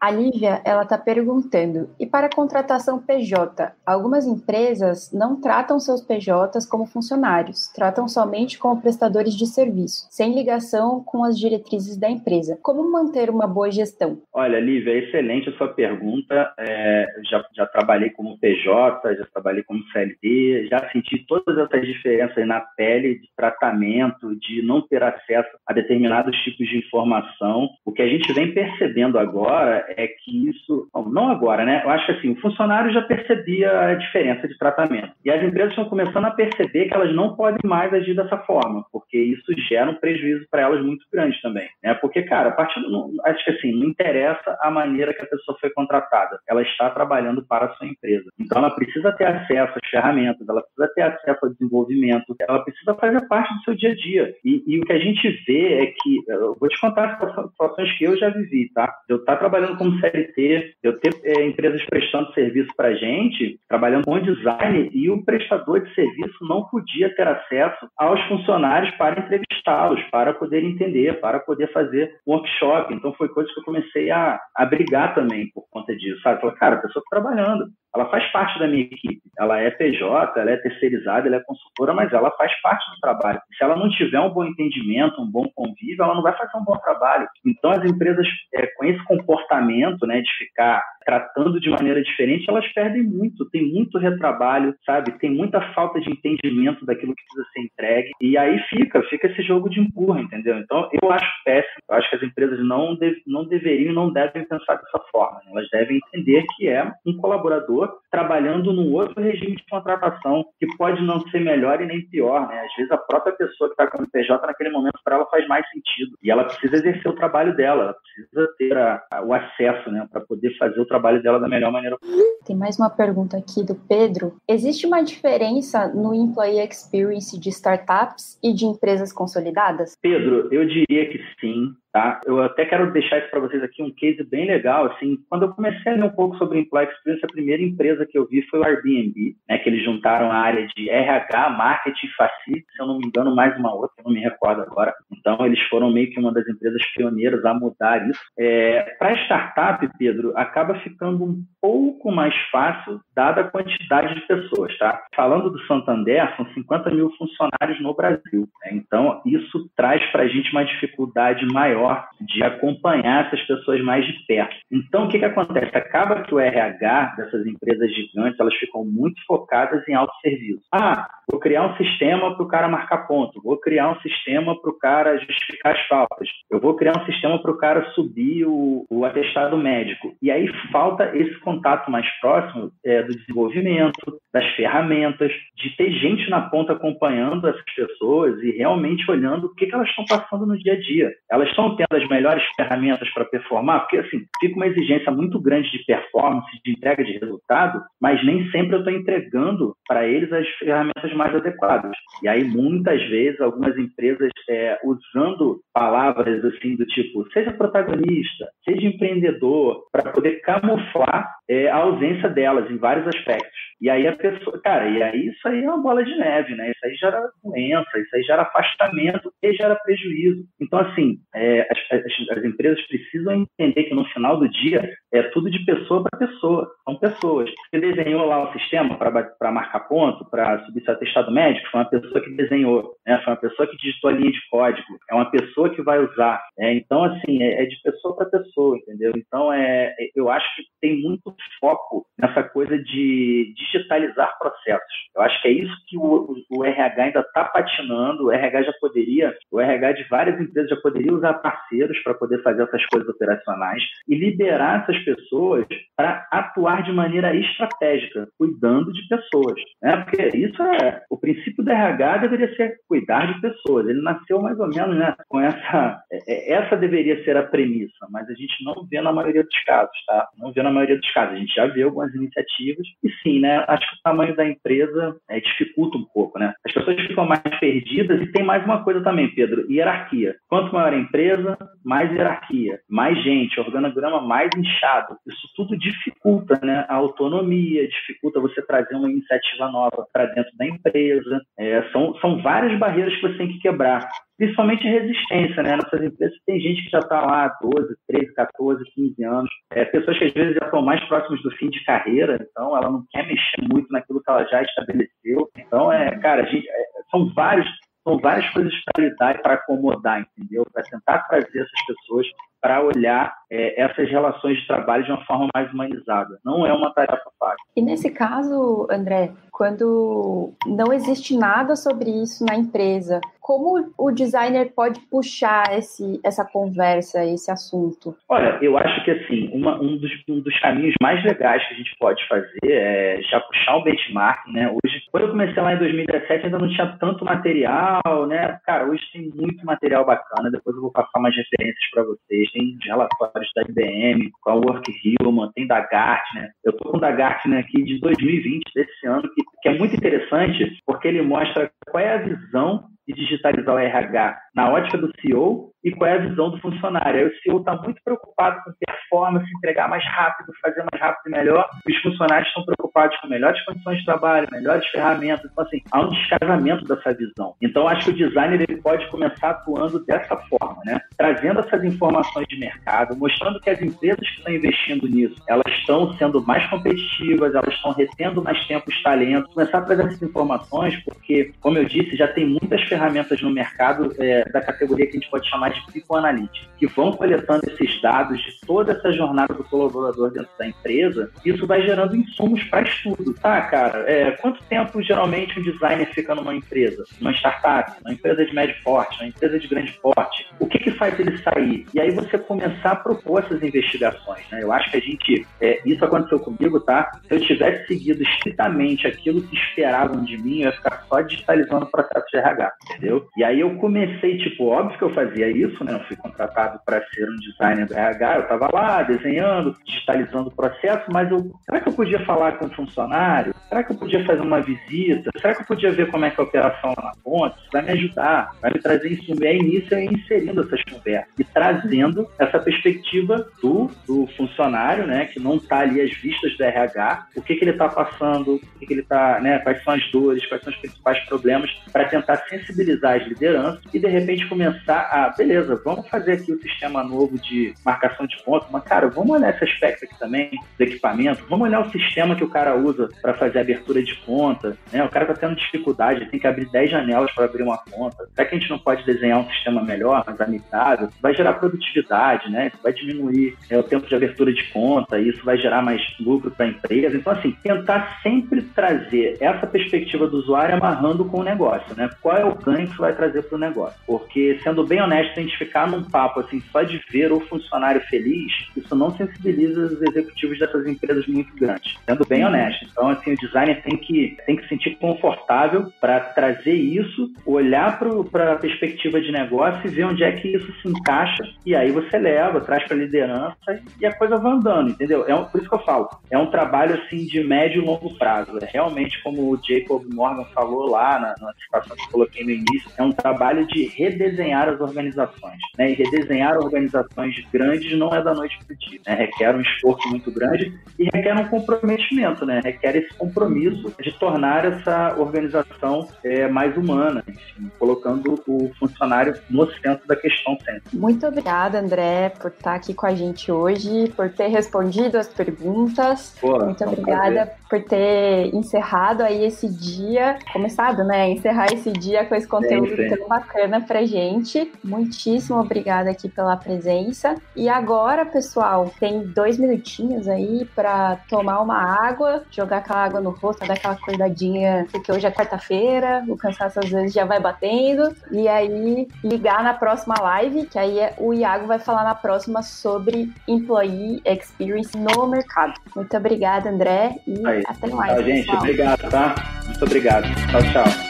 [0.00, 6.00] A Lívia, ela está perguntando, e para a contratação PJ, algumas empresas não tratam seus
[6.00, 12.08] PJs como funcionários, tratam somente como prestadores de serviço, sem ligação com as diretrizes da
[12.08, 12.58] empresa.
[12.62, 14.22] Como manter uma boa gestão?
[14.32, 16.50] Olha, Lívia, excelente a sua pergunta.
[16.58, 22.46] É, já, já trabalhei como PJ, já trabalhei como CLT, já senti todas essas diferenças
[22.46, 27.70] na pele de tratamento, de não ter acesso a determinados tipos de informação.
[27.86, 31.80] O que a gente vem percebendo agora é que isso, não agora, né?
[31.82, 35.12] Eu acho que assim, o funcionário já percebia a diferença de tratamento.
[35.24, 38.84] E as empresas estão começando a perceber que elas não podem mais agir dessa forma,
[38.92, 41.68] porque isso gera um prejuízo para elas muito grande também.
[41.82, 41.94] Né?
[41.94, 45.56] Porque, cara, a partir do, acho que assim, não interessa a maneira que a pessoa
[45.58, 48.28] foi contratada, ela está trabalhando para a sua empresa.
[48.38, 52.94] Então ela precisa ter acesso às ferramentas, ela precisa ter acesso ao desenvolvimento, ela precisa
[52.94, 54.34] fazer parte do seu dia a dia.
[54.44, 57.96] E, e o que a gente vê é que, eu vou te contar as situações
[57.96, 58.92] que eu já vivi, tá?
[59.08, 64.04] Eu estar tá trabalhando como CLT, eu ter é, empresas prestando serviço para gente, trabalhando
[64.04, 70.02] com design, e o prestador de serviço não podia ter acesso aos funcionários para entrevistá-los,
[70.10, 72.92] para poder entender, para poder fazer workshop.
[72.92, 76.40] Então, foi coisa que eu comecei a, a brigar também por conta disso, sabe?
[76.40, 79.20] Falei, cara, a pessoa está trabalhando, ela faz parte da minha equipe.
[79.38, 83.40] Ela é PJ, ela é terceirizada, ela é consultora, mas ela faz parte do trabalho.
[83.56, 86.64] Se ela não tiver um bom entendimento, um bom convívio, ela não vai fazer um
[86.64, 87.26] bom trabalho.
[87.44, 92.66] Então, as empresas é, com esse comportamento, né, de ficar tratando de maneira diferente, elas
[92.72, 95.18] perdem muito, tem muito retrabalho, sabe?
[95.18, 98.10] Tem muita falta de entendimento daquilo que precisa ser entregue.
[98.20, 100.58] E aí fica, fica esse jogo de empurra, entendeu?
[100.58, 101.80] Então, eu acho péssimo.
[101.88, 105.40] Eu acho que as empresas não, não deveriam, não devem pensar dessa forma.
[105.44, 105.50] Né?
[105.52, 107.79] Elas devem entender que é um colaborador
[108.10, 112.60] trabalhando num outro regime de contratação que pode não ser melhor e nem pior, né?
[112.60, 115.46] Às vezes a própria pessoa que está com o PJ naquele momento para ela faz
[115.46, 119.32] mais sentido e ela precisa exercer o trabalho dela, ela precisa ter a, a, o
[119.32, 122.24] acesso, né, para poder fazer o trabalho dela da melhor maneira possível.
[122.44, 124.36] Tem mais uma pergunta aqui do Pedro.
[124.48, 129.96] Existe uma diferença no employee experience de startups e de empresas consolidadas?
[130.00, 131.74] Pedro, eu diria que sim.
[131.92, 132.20] Tá?
[132.24, 134.86] Eu até quero deixar isso para vocês aqui um case bem legal.
[134.86, 138.16] Assim, quando eu comecei a ler um pouco sobre Employee Experience, a primeira empresa que
[138.16, 142.66] eu vi foi o Airbnb, né, que eles juntaram a área de RH, marketing, facility,
[142.72, 144.94] se eu não me engano, mais uma outra, eu não me recordo agora.
[145.12, 148.20] Então, eles foram meio que uma das empresas pioneiras a mudar isso.
[148.38, 154.76] É, para startup, Pedro, acaba ficando um pouco mais fácil, dada a quantidade de pessoas.
[154.78, 155.02] Tá?
[155.14, 158.48] Falando do Santander, são 50 mil funcionários no Brasil.
[158.62, 158.72] Né?
[158.74, 164.04] Então, isso traz para a gente uma dificuldade maior maior de acompanhar essas pessoas mais
[164.04, 164.54] de perto.
[164.70, 165.76] Então, o que, que acontece?
[165.76, 170.60] Acaba que o RH dessas empresas gigantes, elas ficam muito focadas em autosserviço.
[170.72, 174.70] Ah, vou criar um sistema para o cara marcar ponto, vou criar um sistema para
[174.70, 178.84] o cara justificar as faltas, eu vou criar um sistema para o cara subir o,
[178.90, 180.14] o, atestado médico.
[180.20, 186.28] E aí falta esse contato mais próximo é, do desenvolvimento, das ferramentas, de ter gente
[186.30, 190.58] na ponta acompanhando essas pessoas e realmente olhando o que, que elas estão passando no
[190.58, 191.12] dia a dia.
[191.30, 195.70] Elas estão tendo as melhores ferramentas para performar, porque assim, fica uma exigência muito grande
[195.70, 200.48] de performance, de entrega de resultado, mas nem sempre eu estou entregando para eles as
[200.58, 201.92] ferramentas mais adequadas.
[202.22, 208.86] E aí, muitas vezes, algumas empresas é, usando palavras assim do tipo, seja protagonista, seja
[208.86, 213.70] empreendedor, para poder camuflar é, a ausência delas em vários aspectos.
[213.80, 216.70] E aí a pessoa, cara, e aí isso aí é uma bola de neve, né?
[216.70, 220.44] Isso aí gera doença, isso aí gera afastamento e gera prejuízo.
[220.60, 225.22] Então, assim, é, as, as, as, empresas precisam entender que no final do dia é
[225.24, 226.70] tudo de pessoa para pessoa.
[226.84, 227.50] São pessoas.
[227.70, 231.88] Você desenhou lá o sistema para marcar ponto, para subir seu atestado médico, foi uma
[231.88, 233.18] pessoa que desenhou, né?
[233.24, 236.42] Foi uma pessoa que digitou a linha de código, é uma pessoa que vai usar.
[236.58, 236.74] Né?
[236.74, 239.12] Então, assim, é, é de pessoa para pessoa, entendeu?
[239.16, 244.94] Então, é, eu acho que tem muito foco nessa coisa de digitalizar processos.
[245.14, 248.26] Eu acho que é isso que o, o RH ainda está patinando.
[248.26, 252.42] O RH já poderia, o RH de várias empresas já poderia usar parceiros para poder
[252.42, 259.06] fazer essas coisas operacionais e liberar essas pessoas para atuar de maneira estratégica, cuidando de
[259.08, 259.60] pessoas.
[259.82, 259.96] Né?
[259.98, 263.88] Porque isso é o princípio do RH deveria ser cuidar de pessoas.
[263.88, 266.02] Ele nasceu mais ou menos né, com essa.
[266.12, 269.64] É, é, essa deveria ser a premissa, mas a gente não vê na maioria dos
[269.64, 270.28] casos, tá?
[270.38, 271.34] Não vê na maioria dos casos.
[271.34, 273.64] A gente já vê algumas iniciativas e sim, né?
[273.68, 276.52] Acho que o tamanho da empresa é, dificulta um pouco, né?
[276.64, 280.36] As pessoas ficam mais perdidas e tem mais uma coisa também, Pedro, hierarquia.
[280.48, 285.16] Quanto maior a empresa, mais hierarquia, mais gente, organograma mais inchado.
[285.26, 286.84] Isso tudo dificulta, né?
[286.88, 291.40] A autonomia, dificulta você trazer uma iniciativa nova para dentro da empresa.
[291.58, 294.08] É, são, são várias barreiras que você tem que quebrar
[294.40, 295.76] principalmente resistência, né?
[295.76, 299.84] Nossas empresas tem gente que já está lá há 12, 13, 14, 15 anos, é,
[299.84, 303.04] pessoas que às vezes já estão mais próximas do fim de carreira, então ela não
[303.10, 305.50] quer mexer muito naquilo que ela já estabeleceu.
[305.58, 307.68] Então, é, cara, gente, é, são vários
[308.02, 310.64] são várias coisas para lidar e para acomodar, entendeu?
[310.72, 312.26] Para tentar trazer essas pessoas
[312.60, 316.38] para olhar é, essas relações de trabalho de uma forma mais humanizada.
[316.44, 317.58] Não é uma tarefa fácil.
[317.76, 324.72] E nesse caso, André, quando não existe nada sobre isso na empresa, como o designer
[324.74, 328.16] pode puxar esse, essa conversa, esse assunto?
[328.28, 331.76] Olha, eu acho que assim, uma, um, dos, um, dos, caminhos mais legais que a
[331.76, 334.68] gente pode fazer é já puxar um benchmark, né?
[334.68, 338.60] Hoje, quando eu comecei lá em 2017, ainda não tinha tanto material, né?
[338.64, 342.76] Cara, hoje tem muito material bacana, depois eu vou passar umas referências para vocês tem
[342.82, 346.50] relatórios da IBM, com a Work Human, tem da Gartner.
[346.64, 349.94] Eu estou com o da Gartner aqui de 2020, desse ano, que, que é muito
[349.94, 355.10] interessante, porque ele mostra qual é a visão de digitalizar o RH na ótica do
[355.20, 357.20] CEO e qual é a visão do funcionário.
[357.20, 361.30] Aí o CEO está muito preocupado com performance, entregar mais rápido, fazer mais rápido e
[361.30, 361.68] melhor.
[361.86, 365.50] Os funcionários estão preocupados com melhores condições de trabalho, melhores ferramentas.
[365.50, 367.54] Então, assim, há um descasamento dessa visão.
[367.62, 371.00] Então, acho que o designer ele pode começar atuando dessa forma, né?
[371.16, 376.12] Trazendo essas informações de mercado, mostrando que as empresas que estão investindo nisso, elas estão
[376.14, 379.52] sendo mais competitivas, elas estão retendo mais tempo os talentos.
[379.54, 384.12] Começar a trazer essas informações, porque, como eu disse, já tem muitas ferramentas no mercado
[384.18, 388.38] é, da categoria que a gente pode chamar de psicoanalítica, que vão coletando esses dados
[388.42, 393.32] de toda essa jornada do colaborador dentro da empresa, isso vai gerando insumos para estudo.
[393.34, 397.04] Tá, cara, é, quanto tempo geralmente um designer fica numa empresa?
[397.20, 400.46] Uma startup, uma empresa de médio porte, uma empresa de grande porte?
[400.58, 401.86] O que, que faz ele sair?
[401.94, 404.44] E aí você começar a propor essas investigações.
[404.50, 404.62] Né?
[404.62, 405.46] Eu acho que a gente.
[405.60, 407.10] É, isso aconteceu comigo, tá?
[407.28, 411.84] Se eu tivesse seguido estritamente aquilo que esperavam de mim, eu ia ficar só digitalizando
[411.84, 413.28] o processo de RH, entendeu?
[413.36, 415.94] E aí eu comecei, tipo, óbvio que eu fazia isso, né?
[415.94, 420.54] Eu fui contratado para ser um designer do RH, eu estava lá desenhando, digitalizando o
[420.54, 423.54] processo, mas eu, será que eu podia falar com o funcionário?
[423.68, 425.30] Será que eu podia fazer uma visita?
[425.38, 427.56] Será que eu podia ver como é que é a operação lá na ponta?
[427.58, 429.42] Isso vai me ajudar, vai me trazer isso.
[429.42, 435.26] E aí nisso eu inserindo essas conversas e trazendo essa perspectiva do, do funcionário, né?
[435.26, 438.78] Que não está ali às vistas do RH, o que, que ele está passando, o
[438.78, 439.58] que, que ele está, né?
[439.60, 443.98] Quais são as dores, quais são os principais problemas, para tentar sensibilizar as lideranças e
[443.98, 448.68] de repente começar a beleza, vamos fazer aqui o sistema novo de marcação de pontos,
[448.70, 452.44] mas, cara, vamos olhar esse aspecto aqui também do equipamento, vamos olhar o sistema que
[452.44, 455.04] o cara usa para fazer abertura de conta, né?
[455.04, 458.28] O cara tá tendo dificuldade, tem que abrir 10 janelas para abrir uma conta.
[458.34, 461.08] Será que a gente não pode desenhar um sistema melhor, mais amigável?
[461.20, 462.68] Vai gerar produtividade, né?
[462.68, 466.50] Isso vai diminuir é, o tempo de abertura de conta, isso vai gerar mais lucro
[466.50, 467.16] para a empresa.
[467.16, 472.10] Então, assim, tentar sempre trazer essa perspectiva do usuário amarrando com o negócio, né?
[472.20, 473.98] Qual é o ganho que vai trazer para o negócio?
[474.06, 478.00] Porque, sendo bem honesto, a gente ficar num papo assim, só de ver o funcionário
[478.02, 481.96] feliz, isso não sensibiliza os executivos dessas empresas muito grandes.
[482.04, 482.86] Sendo bem honesto.
[482.90, 487.98] Então, assim, o designer tem que, tem que se sentir confortável para trazer isso, olhar
[487.98, 491.42] para a perspectiva de negócio e ver onde é que isso se encaixa.
[491.64, 495.24] E aí você leva, traz para a liderança e a coisa vai andando, entendeu?
[495.26, 498.16] É um, por isso que eu falo, é um trabalho assim de médio e longo
[498.18, 498.58] prazo.
[498.60, 502.90] É realmente, como o Jacob Morgan falou lá na, na que eu coloquei no início,
[502.96, 505.58] é um trabalho de redesenhar as organizações.
[505.78, 505.92] Né?
[505.92, 509.00] E redesenhar organizações grandes não é da noite para o dia.
[509.06, 509.14] Né?
[509.14, 512.60] Requer um esforço muito grande e requer um comprometimento, né?
[512.62, 519.70] requer esse compromisso de tornar essa organização é, mais humana, enfim, colocando o funcionário no
[519.74, 520.82] centro da questão sempre.
[520.92, 526.36] Muito obrigada, André, por estar aqui com a gente hoje, por ter respondido as perguntas.
[526.40, 531.30] Pô, Muito obrigada por ter encerrado aí esse dia, começado, né?
[531.30, 533.16] Encerrar esse dia com esse conteúdo sim, sim.
[533.16, 534.70] tão bacana pra gente.
[534.82, 537.36] Muitíssimo obrigada aqui pela presença.
[537.54, 543.30] E agora, pessoal, tem dois minutinhos aí para tomar uma água, jogar aquela água no
[543.30, 548.14] rosto, dar aquela acordadinha, porque hoje é quarta-feira, o cansaço às vezes já vai batendo.
[548.30, 552.62] E aí, ligar na próxima live, que aí é, o Iago vai falar na próxima
[552.62, 555.74] sobre Employee Experience no mercado.
[555.94, 557.62] Muito obrigada, André, e aí.
[557.66, 558.12] até mais.
[558.12, 558.56] Tchau, gente.
[558.56, 559.34] Obrigado, tá?
[559.66, 560.24] Muito obrigado.
[560.50, 561.09] Tchau, tchau.